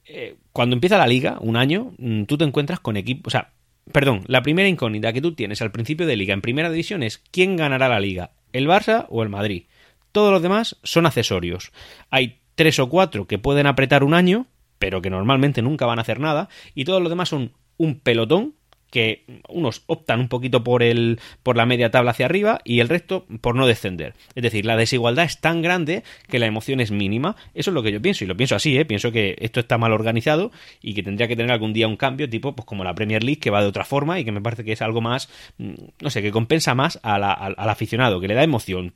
Eh, 0.07 0.37
cuando 0.53 0.75
empieza 0.75 0.99
la 0.99 1.07
liga, 1.07 1.39
un 1.41 1.57
año, 1.57 1.93
mm, 1.99 2.25
tú 2.25 2.39
te 2.39 2.45
encuentras 2.45 2.81
con 2.81 2.97
equipos, 2.97 3.29
o 3.29 3.31
sea, 3.31 3.53
perdón, 3.93 4.25
la 4.27 4.43
primera 4.43 4.69
incógnita 4.69 5.13
que 5.13 5.23
tú 5.23 5.35
tienes 5.35 5.63
al 5.63 5.71
principio 5.71 6.07
de 6.07 6.17
liga 6.17 6.35
en 6.35 6.43
primera 6.43 6.71
división 6.71 7.03
es 7.03 7.19
quién 7.31 7.57
ganará 7.57 7.89
la 7.89 8.01
liga 8.01 8.31
el 8.55 8.67
Barça 8.67 9.07
o 9.11 9.23
el 9.23 9.29
Madrid. 9.29 9.65
Todos 10.13 10.33
los 10.33 10.41
demás 10.41 10.79
son 10.83 11.05
accesorios. 11.05 11.73
Hay 12.09 12.41
tres 12.55 12.79
o 12.79 12.89
cuatro 12.89 13.27
que 13.27 13.39
pueden 13.39 13.67
apretar 13.67 14.05
un 14.05 14.15
año, 14.15 14.47
pero 14.79 15.03
que 15.03 15.11
normalmente 15.11 15.61
nunca 15.61 15.87
van 15.87 15.99
a 15.99 16.03
hacer 16.03 16.21
nada, 16.21 16.49
y 16.75 16.85
todos 16.85 17.03
los 17.03 17.11
demás 17.11 17.29
son 17.29 17.53
un 17.77 17.99
pelotón 17.99 18.55
que 18.95 19.25
unos 19.49 19.83
optan 19.89 20.21
un 20.21 20.29
poquito 20.29 20.63
por 20.63 20.85
el 20.85 21.19
por 21.43 21.57
la 21.57 21.67
media 21.67 21.91
tabla 21.91 22.13
hacia 22.13 22.27
arriba 22.27 22.61
y 22.65 22.79
el 22.79 22.89
resto 22.89 23.27
por 23.41 23.57
no 23.57 23.67
descender. 23.67 24.15
Es 24.37 24.45
decir, 24.45 24.65
la 24.65 24.77
desigualdad 24.77 25.25
es 25.25 25.41
tan 25.41 25.63
grande 25.63 26.05
que 26.29 26.39
la 26.39 26.47
emoción 26.47 26.79
es 26.79 26.93
mínima. 26.93 27.35
Eso 27.55 27.73
es 27.73 27.75
lo 27.75 27.83
que 27.83 27.91
yo 27.91 28.01
pienso 28.01 28.23
y 28.23 28.29
lo 28.29 28.37
pienso 28.37 28.55
así, 28.55 28.79
¿eh? 28.79 28.85
pienso 28.85 29.11
que 29.11 29.35
esto 29.41 29.59
está 29.59 29.79
mal 29.79 29.91
organizado 29.91 30.53
y 30.81 30.95
que 30.95 31.03
tendría 31.03 31.27
que 31.27 31.35
tener 31.35 31.51
algún 31.51 31.73
día 31.73 31.89
un 31.89 31.97
cambio 31.97 32.31
tipo 32.31 32.55
pues 32.55 32.67
como 32.67 32.85
la 32.85 32.95
Premier 32.95 33.25
League 33.25 33.41
que 33.41 33.51
va 33.51 33.63
de 33.63 33.67
otra 33.67 33.85
forma 33.85 34.21
y 34.21 34.25
que 34.25 34.31
me 34.31 34.41
parece 34.41 34.63
que 34.63 34.71
es 34.71 34.81
algo 34.81 35.01
más 35.01 35.29
mm, 35.59 35.73
no 36.01 36.11
sé, 36.11 36.23
que 36.23 36.31
compensa 36.31 36.77
más 36.77 37.01
al 37.03 37.25
aficionado, 37.69 38.21
que 38.21 38.29
le 38.29 38.35
da 38.35 38.45
emoción. 38.45 38.95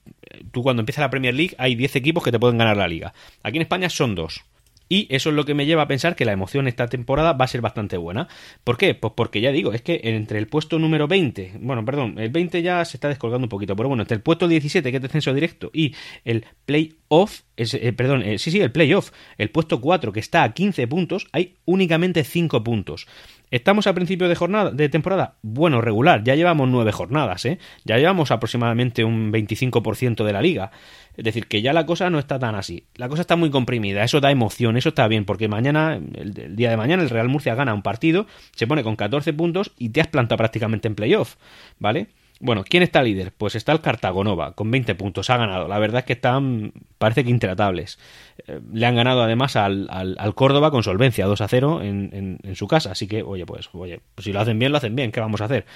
Tú 0.52 0.62
cuando 0.62 0.82
empieza 0.82 1.00
la 1.00 1.10
Premier 1.10 1.34
League 1.34 1.56
hay 1.58 1.74
10 1.74 1.96
equipos 1.96 2.22
que 2.22 2.30
te 2.30 2.38
pueden 2.38 2.56
ganar 2.56 2.76
la 2.76 2.86
liga. 2.86 3.12
Aquí 3.42 3.56
en 3.56 3.62
España 3.62 3.90
son 3.90 4.14
dos. 4.14 4.44
Y 4.88 5.06
eso 5.14 5.30
es 5.30 5.36
lo 5.36 5.44
que 5.44 5.54
me 5.54 5.66
lleva 5.66 5.82
a 5.82 5.88
pensar 5.88 6.16
que 6.16 6.24
la 6.24 6.32
emoción 6.32 6.68
esta 6.68 6.86
temporada 6.88 7.32
va 7.34 7.44
a 7.44 7.48
ser 7.48 7.60
bastante 7.60 7.96
buena. 7.96 8.28
¿Por 8.64 8.78
qué? 8.78 8.94
Pues 8.94 9.12
porque 9.16 9.40
ya 9.40 9.52
digo, 9.52 9.72
es 9.72 9.82
que 9.82 10.00
entre 10.04 10.38
el 10.38 10.48
puesto 10.48 10.78
número 10.78 11.08
20, 11.08 11.58
bueno, 11.60 11.84
perdón, 11.84 12.18
el 12.18 12.30
20 12.30 12.62
ya 12.62 12.84
se 12.84 12.96
está 12.96 13.08
descolgando 13.08 13.46
un 13.46 13.50
poquito, 13.50 13.76
pero 13.76 13.88
bueno, 13.88 14.02
entre 14.02 14.16
el 14.16 14.22
puesto 14.22 14.48
17, 14.48 14.90
que 14.90 14.96
es 14.96 15.02
descenso 15.02 15.34
directo, 15.34 15.70
y 15.72 15.94
el 16.24 16.46
playoff, 16.64 17.42
eh, 17.58 17.92
perdón, 17.92 18.22
eh, 18.22 18.38
sí, 18.38 18.50
sí, 18.50 18.60
el 18.60 18.70
playoff, 18.70 19.10
el 19.36 19.50
puesto 19.50 19.80
4, 19.80 20.12
que 20.12 20.20
está 20.20 20.44
a 20.44 20.52
15 20.52 20.86
puntos, 20.86 21.26
hay 21.32 21.56
únicamente 21.64 22.24
5 22.24 22.62
puntos. 22.62 23.06
¿Estamos 23.50 23.86
a 23.86 23.94
principio 23.94 24.28
de 24.28 24.34
jornada, 24.34 24.70
de 24.70 24.88
temporada? 24.88 25.36
Bueno, 25.42 25.80
regular, 25.80 26.22
ya 26.22 26.34
llevamos 26.34 26.68
9 26.68 26.92
jornadas, 26.92 27.46
¿eh? 27.46 27.58
Ya 27.84 27.96
llevamos 27.96 28.30
aproximadamente 28.30 29.04
un 29.04 29.32
25% 29.32 30.24
de 30.24 30.32
la 30.32 30.42
liga. 30.42 30.70
Es 31.16 31.24
decir, 31.24 31.46
que 31.48 31.62
ya 31.62 31.72
la 31.72 31.84
cosa 31.84 32.10
no 32.10 32.18
está 32.18 32.38
tan 32.38 32.54
así. 32.54 32.84
La 32.94 33.08
cosa 33.08 33.22
está 33.22 33.36
muy 33.36 33.50
comprimida, 33.50 34.04
eso 34.04 34.20
da 34.20 34.30
emoción, 34.30 34.76
eso 34.76 34.90
está 34.90 35.08
bien, 35.08 35.24
porque 35.24 35.48
mañana, 35.48 35.98
el, 36.14 36.54
día 36.54 36.70
de 36.70 36.76
mañana, 36.76 37.02
el 37.02 37.10
Real 37.10 37.28
Murcia 37.28 37.56
gana 37.56 37.74
un 37.74 37.82
partido, 37.82 38.26
se 38.54 38.66
pone 38.66 38.84
con 38.84 38.94
14 38.94 39.32
puntos 39.32 39.72
y 39.78 39.88
te 39.88 40.00
has 40.00 40.06
plantado 40.06 40.36
prácticamente 40.36 40.86
en 40.86 40.94
playoff, 40.94 41.36
¿vale? 41.80 42.08
Bueno, 42.40 42.62
¿quién 42.62 42.84
está 42.84 43.02
líder? 43.02 43.32
Pues 43.36 43.56
está 43.56 43.72
el 43.72 43.80
Cartagonova, 43.80 44.52
con 44.52 44.70
20 44.70 44.94
puntos, 44.94 45.28
ha 45.28 45.36
ganado. 45.36 45.66
La 45.66 45.78
verdad 45.80 46.00
es 46.00 46.04
que 46.04 46.12
están, 46.12 46.72
parece 46.98 47.24
que 47.24 47.30
intratables. 47.30 47.98
Eh, 48.46 48.60
le 48.72 48.86
han 48.86 48.94
ganado 48.94 49.22
además 49.22 49.56
al, 49.56 49.88
al, 49.90 50.34
Córdoba 50.36 50.70
con 50.70 50.84
solvencia, 50.84 51.26
2 51.26 51.40
a 51.40 51.48
0 51.48 51.82
en, 51.82 52.38
en, 52.42 52.54
su 52.54 52.68
casa. 52.68 52.92
Así 52.92 53.08
que, 53.08 53.24
oye, 53.24 53.44
pues, 53.44 53.68
oye, 53.72 54.00
pues 54.14 54.24
si 54.24 54.32
lo 54.32 54.40
hacen 54.40 54.56
bien, 54.58 54.70
lo 54.70 54.78
hacen 54.78 54.94
bien. 54.94 55.10
¿Qué 55.10 55.18
vamos 55.18 55.40
a 55.40 55.46
hacer? 55.46 55.66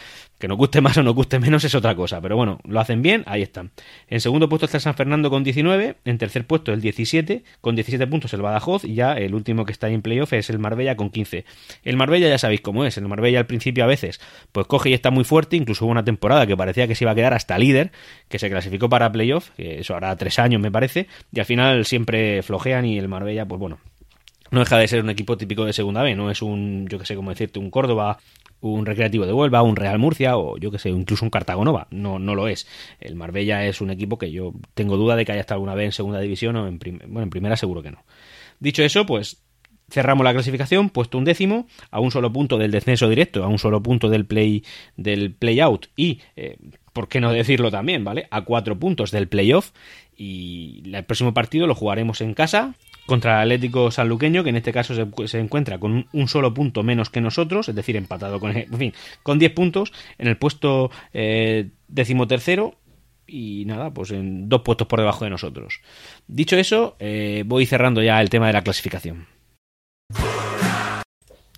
Que 0.42 0.48
nos 0.48 0.58
guste 0.58 0.80
más 0.80 0.98
o 0.98 1.04
nos 1.04 1.14
guste 1.14 1.38
menos 1.38 1.62
es 1.62 1.72
otra 1.76 1.94
cosa. 1.94 2.20
Pero 2.20 2.34
bueno, 2.34 2.58
lo 2.66 2.80
hacen 2.80 3.00
bien, 3.00 3.22
ahí 3.26 3.42
están. 3.42 3.70
En 4.08 4.20
segundo 4.20 4.48
puesto 4.48 4.66
está 4.66 4.80
San 4.80 4.94
Fernando 4.94 5.30
con 5.30 5.44
19. 5.44 5.98
En 6.04 6.18
tercer 6.18 6.48
puesto 6.48 6.72
el 6.72 6.80
17, 6.80 7.44
con 7.60 7.76
17 7.76 8.04
puntos 8.08 8.34
el 8.34 8.42
Badajoz. 8.42 8.84
Y 8.84 8.94
ya 8.94 9.12
el 9.12 9.36
último 9.36 9.64
que 9.64 9.70
está 9.70 9.88
en 9.88 10.02
playoff 10.02 10.32
es 10.32 10.50
el 10.50 10.58
Marbella 10.58 10.96
con 10.96 11.10
15. 11.10 11.44
El 11.84 11.96
Marbella 11.96 12.28
ya 12.28 12.38
sabéis 12.38 12.60
cómo 12.60 12.84
es. 12.84 12.98
El 12.98 13.06
Marbella 13.06 13.38
al 13.38 13.46
principio 13.46 13.84
a 13.84 13.86
veces, 13.86 14.20
pues 14.50 14.66
coge 14.66 14.90
y 14.90 14.94
está 14.94 15.12
muy 15.12 15.22
fuerte. 15.22 15.54
Incluso 15.54 15.84
hubo 15.84 15.92
una 15.92 16.04
temporada 16.04 16.44
que 16.44 16.56
parecía 16.56 16.88
que 16.88 16.96
se 16.96 17.04
iba 17.04 17.12
a 17.12 17.14
quedar 17.14 17.34
hasta 17.34 17.56
líder, 17.56 17.92
que 18.28 18.40
se 18.40 18.50
clasificó 18.50 18.88
para 18.88 19.12
playoff. 19.12 19.50
Eso 19.58 19.94
hará 19.94 20.16
tres 20.16 20.40
años, 20.40 20.60
me 20.60 20.72
parece. 20.72 21.06
Y 21.30 21.38
al 21.38 21.46
final 21.46 21.84
siempre 21.86 22.42
flojean 22.42 22.84
y 22.84 22.98
el 22.98 23.06
Marbella, 23.06 23.46
pues 23.46 23.60
bueno, 23.60 23.78
no 24.52 24.60
deja 24.60 24.76
de 24.76 24.86
ser 24.86 25.02
un 25.02 25.10
equipo 25.10 25.36
típico 25.36 25.64
de 25.64 25.72
segunda 25.72 26.02
B, 26.02 26.14
no 26.14 26.30
es 26.30 26.42
un, 26.42 26.86
yo 26.86 26.98
que 26.98 27.06
sé 27.06 27.16
cómo 27.16 27.30
decirte, 27.30 27.58
un 27.58 27.70
Córdoba, 27.70 28.18
un 28.62 28.86
Recreativo 28.86 29.26
de 29.26 29.32
Huelva, 29.32 29.62
un 29.62 29.76
Real 29.76 29.98
Murcia 29.98 30.38
o 30.38 30.56
yo 30.56 30.70
que 30.70 30.78
sé, 30.78 30.88
incluso 30.88 31.24
un 31.24 31.30
Cartagonova, 31.30 31.88
no, 31.90 32.18
no 32.18 32.34
lo 32.34 32.48
es. 32.48 32.66
El 33.00 33.16
Marbella 33.16 33.66
es 33.66 33.80
un 33.80 33.90
equipo 33.90 34.18
que 34.18 34.30
yo 34.30 34.54
tengo 34.74 34.96
duda 34.96 35.16
de 35.16 35.24
que 35.24 35.32
haya 35.32 35.40
estado 35.40 35.56
alguna 35.56 35.74
vez 35.74 35.86
en 35.86 35.92
segunda 35.92 36.20
división 36.20 36.56
o 36.56 36.66
en, 36.66 36.78
bueno, 36.78 37.22
en 37.22 37.30
primera 37.30 37.56
seguro 37.56 37.82
que 37.82 37.90
no. 37.90 38.04
Dicho 38.60 38.82
eso, 38.84 39.04
pues 39.04 39.42
cerramos 39.90 40.24
la 40.24 40.32
clasificación, 40.32 40.90
puesto 40.90 41.18
un 41.18 41.24
décimo, 41.24 41.66
a 41.90 42.00
un 42.00 42.10
solo 42.10 42.32
punto 42.32 42.56
del 42.56 42.70
descenso 42.70 43.08
directo, 43.08 43.44
a 43.44 43.48
un 43.48 43.58
solo 43.58 43.82
punto 43.82 44.08
del 44.08 44.24
play 44.24 44.64
del 44.96 45.34
play 45.34 45.60
out 45.60 45.86
y 45.96 46.20
eh, 46.36 46.56
¿por 46.92 47.08
qué 47.08 47.20
no 47.20 47.32
decirlo 47.32 47.70
también, 47.70 48.04
¿vale? 48.04 48.28
A 48.30 48.42
cuatro 48.42 48.78
puntos 48.78 49.10
del 49.10 49.28
playoff 49.28 49.72
y 50.16 50.82
el 50.86 51.04
próximo 51.04 51.34
partido 51.34 51.66
lo 51.66 51.74
jugaremos 51.74 52.20
en 52.20 52.32
casa 52.32 52.74
contra 53.06 53.42
el 53.42 53.52
Atlético 53.52 53.90
Sanluqueño, 53.90 54.44
que 54.44 54.50
en 54.50 54.56
este 54.56 54.72
caso 54.72 54.94
se, 55.26 55.38
encuentra 55.38 55.78
con 55.78 56.06
un, 56.12 56.28
solo 56.28 56.54
punto 56.54 56.82
menos 56.82 57.10
que 57.10 57.20
nosotros, 57.20 57.68
es 57.68 57.74
decir, 57.74 57.96
empatado 57.96 58.40
con, 58.40 58.56
en 58.56 58.78
fin, 58.78 58.92
con 59.22 59.38
10 59.38 59.52
puntos 59.52 59.92
en 60.18 60.28
el 60.28 60.36
puesto 60.36 60.90
eh, 61.12 61.70
decimotercero 61.88 62.76
y 63.26 63.64
nada, 63.66 63.92
pues 63.92 64.10
en 64.10 64.48
dos 64.48 64.62
puestos 64.62 64.86
por 64.86 65.00
debajo 65.00 65.24
de 65.24 65.30
nosotros. 65.30 65.80
Dicho 66.26 66.56
eso, 66.56 66.96
eh, 66.98 67.44
voy 67.46 67.66
cerrando 67.66 68.02
ya 68.02 68.20
el 68.20 68.30
tema 68.30 68.46
de 68.46 68.52
la 68.52 68.62
clasificación. 68.62 69.26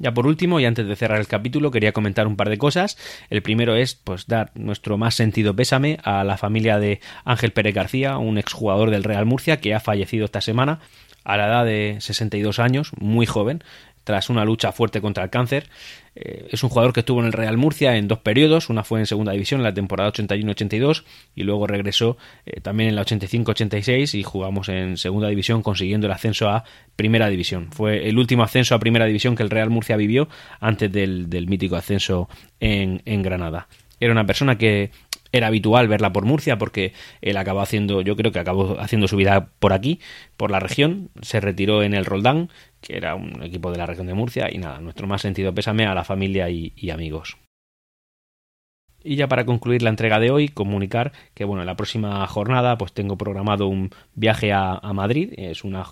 Ya 0.00 0.12
por 0.12 0.26
último, 0.26 0.59
y 0.59 0.64
antes 0.64 0.87
de 0.87 0.96
cerrar 0.96 1.20
el 1.20 1.28
capítulo, 1.28 1.70
quería 1.70 1.92
comentar 1.92 2.26
un 2.26 2.37
par 2.37 2.50
de 2.50 2.59
cosas. 2.59 2.98
El 3.30 3.42
primero 3.42 3.76
es 3.76 3.94
pues 3.94 4.26
dar 4.26 4.50
nuestro 4.54 4.98
más 4.98 5.14
sentido 5.14 5.54
pésame 5.54 5.98
a 6.02 6.24
la 6.24 6.37
familia 6.37 6.80
de 6.80 7.00
Ángel 7.24 7.52
Pérez 7.52 7.74
García, 7.74 8.18
un 8.18 8.37
exjugador 8.37 8.90
del 8.90 9.04
Real 9.04 9.24
Murcia 9.24 9.61
que 9.61 9.72
ha 9.72 9.80
fallecido 9.80 10.24
esta 10.24 10.40
semana 10.40 10.80
a 11.24 11.37
la 11.37 11.46
edad 11.46 11.64
de 11.64 11.96
62 12.00 12.58
años, 12.58 12.92
muy 12.98 13.26
joven 13.26 13.62
tras 14.04 14.28
una 14.28 14.44
lucha 14.44 14.70
fuerte 14.70 15.00
contra 15.00 15.24
el 15.24 15.30
cáncer. 15.30 15.68
Eh, 16.14 16.46
es 16.50 16.62
un 16.62 16.68
jugador 16.68 16.92
que 16.92 17.00
estuvo 17.00 17.20
en 17.20 17.26
el 17.26 17.32
Real 17.32 17.56
Murcia 17.56 17.96
en 17.96 18.06
dos 18.06 18.18
periodos, 18.20 18.68
una 18.68 18.84
fue 18.84 19.00
en 19.00 19.06
segunda 19.06 19.32
división 19.32 19.60
en 19.60 19.64
la 19.64 19.74
temporada 19.74 20.12
81-82 20.12 21.02
y 21.34 21.42
luego 21.42 21.66
regresó 21.66 22.16
eh, 22.46 22.60
también 22.60 22.90
en 22.90 22.96
la 22.96 23.04
85-86 23.04 24.14
y 24.14 24.22
jugamos 24.22 24.68
en 24.68 24.96
segunda 24.96 25.28
división 25.28 25.62
consiguiendo 25.62 26.06
el 26.06 26.12
ascenso 26.12 26.48
a 26.48 26.64
primera 26.94 27.28
división. 27.28 27.72
Fue 27.72 28.08
el 28.08 28.18
último 28.18 28.44
ascenso 28.44 28.74
a 28.74 28.78
primera 28.78 29.06
división 29.06 29.34
que 29.34 29.42
el 29.42 29.50
Real 29.50 29.70
Murcia 29.70 29.96
vivió 29.96 30.28
antes 30.60 30.92
del, 30.92 31.46
mítico 31.48 31.76
ascenso 31.76 32.28
en, 32.60 33.02
en 33.06 33.22
Granada. 33.22 33.66
Era 33.98 34.12
una 34.12 34.26
persona 34.26 34.58
que 34.58 34.90
era 35.35 35.49
habitual 35.49 35.88
verla 35.88 36.12
por 36.12 36.25
Murcia 36.25 36.59
porque 36.59 36.92
él 37.20 37.37
acabó 37.37 37.61
haciendo, 37.61 38.03
yo 38.03 38.14
creo 38.14 38.31
que 38.31 38.38
acabó 38.38 38.79
haciendo 38.79 39.09
su 39.09 39.16
vida 39.16 39.51
por 39.59 39.73
aquí, 39.73 40.01
por 40.37 40.53
la 40.53 40.61
región, 40.61 41.11
se 41.23 41.40
retiró 41.40 41.83
en 41.83 41.92
el 41.92 42.05
Roldán, 42.05 42.51
que 42.81 42.97
era 42.97 43.16
un 43.16 43.42
equipo 43.42 43.73
de 43.73 43.79
la 43.79 43.87
región 43.87 44.07
de 44.07 44.14
Murcia, 44.14 44.49
y 44.53 44.59
nada, 44.59 44.81
nuestro 44.81 45.09
más 45.09 45.23
sentido 45.23 45.53
pésame 45.53 45.87
a 45.87 45.94
la 45.94 46.05
familia 46.05 46.49
y, 46.51 46.73
amigos. 46.90 47.37
Y 49.03 49.16
ya 49.16 49.27
para 49.27 49.44
concluir 49.44 49.83
la 49.83 49.90
entrega 49.90 50.20
de 50.20 50.31
hoy, 50.31 50.49
comunicar 50.49 51.12
que 51.35 51.44
bueno, 51.44 51.62
en 51.62 51.66
la 51.66 51.77
próxima 51.77 52.25
jornada 52.29 52.79
pues 52.79 52.92
tengo 52.92 53.18
programado 53.18 53.66
un 53.66 53.90
viaje 54.14 54.53
a 54.53 54.81
Madrid, 54.94 55.33
es 55.37 55.64
una 55.64 55.85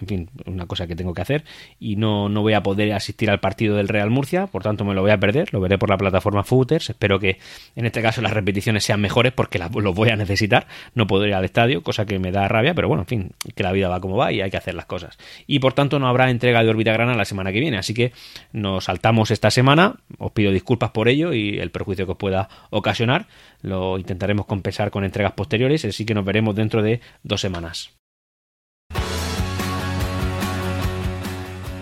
en 0.00 0.06
fin, 0.06 0.30
una 0.46 0.66
cosa 0.66 0.86
que 0.86 0.96
tengo 0.96 1.14
que 1.14 1.22
hacer 1.22 1.44
y 1.78 1.96
no, 1.96 2.28
no 2.28 2.42
voy 2.42 2.54
a 2.54 2.62
poder 2.62 2.92
asistir 2.92 3.30
al 3.30 3.40
partido 3.40 3.76
del 3.76 3.88
Real 3.88 4.10
Murcia, 4.10 4.46
por 4.46 4.62
tanto 4.62 4.84
me 4.84 4.94
lo 4.94 5.02
voy 5.02 5.10
a 5.10 5.18
perder, 5.18 5.52
lo 5.52 5.60
veré 5.60 5.78
por 5.78 5.90
la 5.90 5.98
plataforma 5.98 6.42
Footers, 6.42 6.90
espero 6.90 7.18
que 7.18 7.38
en 7.76 7.86
este 7.86 8.02
caso 8.02 8.22
las 8.22 8.32
repeticiones 8.32 8.84
sean 8.84 9.00
mejores 9.00 9.32
porque 9.32 9.58
los 9.58 9.94
voy 9.94 10.08
a 10.08 10.16
necesitar, 10.16 10.66
no 10.94 11.06
puedo 11.06 11.26
ir 11.26 11.34
al 11.34 11.44
estadio, 11.44 11.82
cosa 11.82 12.06
que 12.06 12.18
me 12.18 12.32
da 12.32 12.48
rabia, 12.48 12.74
pero 12.74 12.88
bueno, 12.88 13.02
en 13.02 13.06
fin, 13.06 13.30
que 13.54 13.62
la 13.62 13.72
vida 13.72 13.88
va 13.88 14.00
como 14.00 14.16
va 14.16 14.32
y 14.32 14.40
hay 14.40 14.50
que 14.50 14.56
hacer 14.56 14.74
las 14.74 14.86
cosas. 14.86 15.18
Y 15.46 15.58
por 15.58 15.72
tanto 15.74 15.98
no 15.98 16.08
habrá 16.08 16.30
entrega 16.30 16.62
de 16.62 16.70
órbita 16.70 16.92
grana 16.92 17.14
la 17.14 17.24
semana 17.24 17.52
que 17.52 17.60
viene, 17.60 17.76
así 17.76 17.94
que 17.94 18.12
nos 18.52 18.84
saltamos 18.84 19.30
esta 19.30 19.50
semana, 19.50 19.96
os 20.18 20.32
pido 20.32 20.52
disculpas 20.52 20.90
por 20.90 21.08
ello 21.08 21.32
y 21.32 21.58
el 21.58 21.70
perjuicio 21.70 22.06
que 22.06 22.12
os 22.12 22.18
pueda 22.18 22.48
ocasionar, 22.70 23.26
lo 23.62 23.98
intentaremos 23.98 24.46
compensar 24.46 24.90
con 24.90 25.04
entregas 25.04 25.32
posteriores, 25.32 25.84
así 25.84 26.04
que 26.04 26.14
nos 26.14 26.24
veremos 26.24 26.54
dentro 26.54 26.82
de 26.82 27.00
dos 27.22 27.40
semanas. 27.40 27.99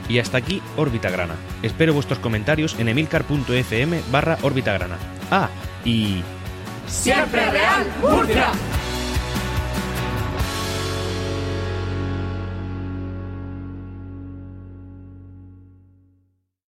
Y 0.08 0.18
hasta 0.18 0.38
aquí 0.38 0.62
Órbita 0.76 1.10
Grana. 1.10 1.34
Espero 1.62 1.92
vuestros 1.92 2.18
comentarios 2.18 2.76
en 2.78 2.88
emilcar.fm 2.88 4.00
barra 4.10 4.38
Órbita 4.42 4.72
Grana. 4.72 4.96
Ah, 5.30 5.48
y... 5.84 6.22
¡Siempre 6.86 7.50
Real 7.50 7.86
Murcia! 8.00 8.52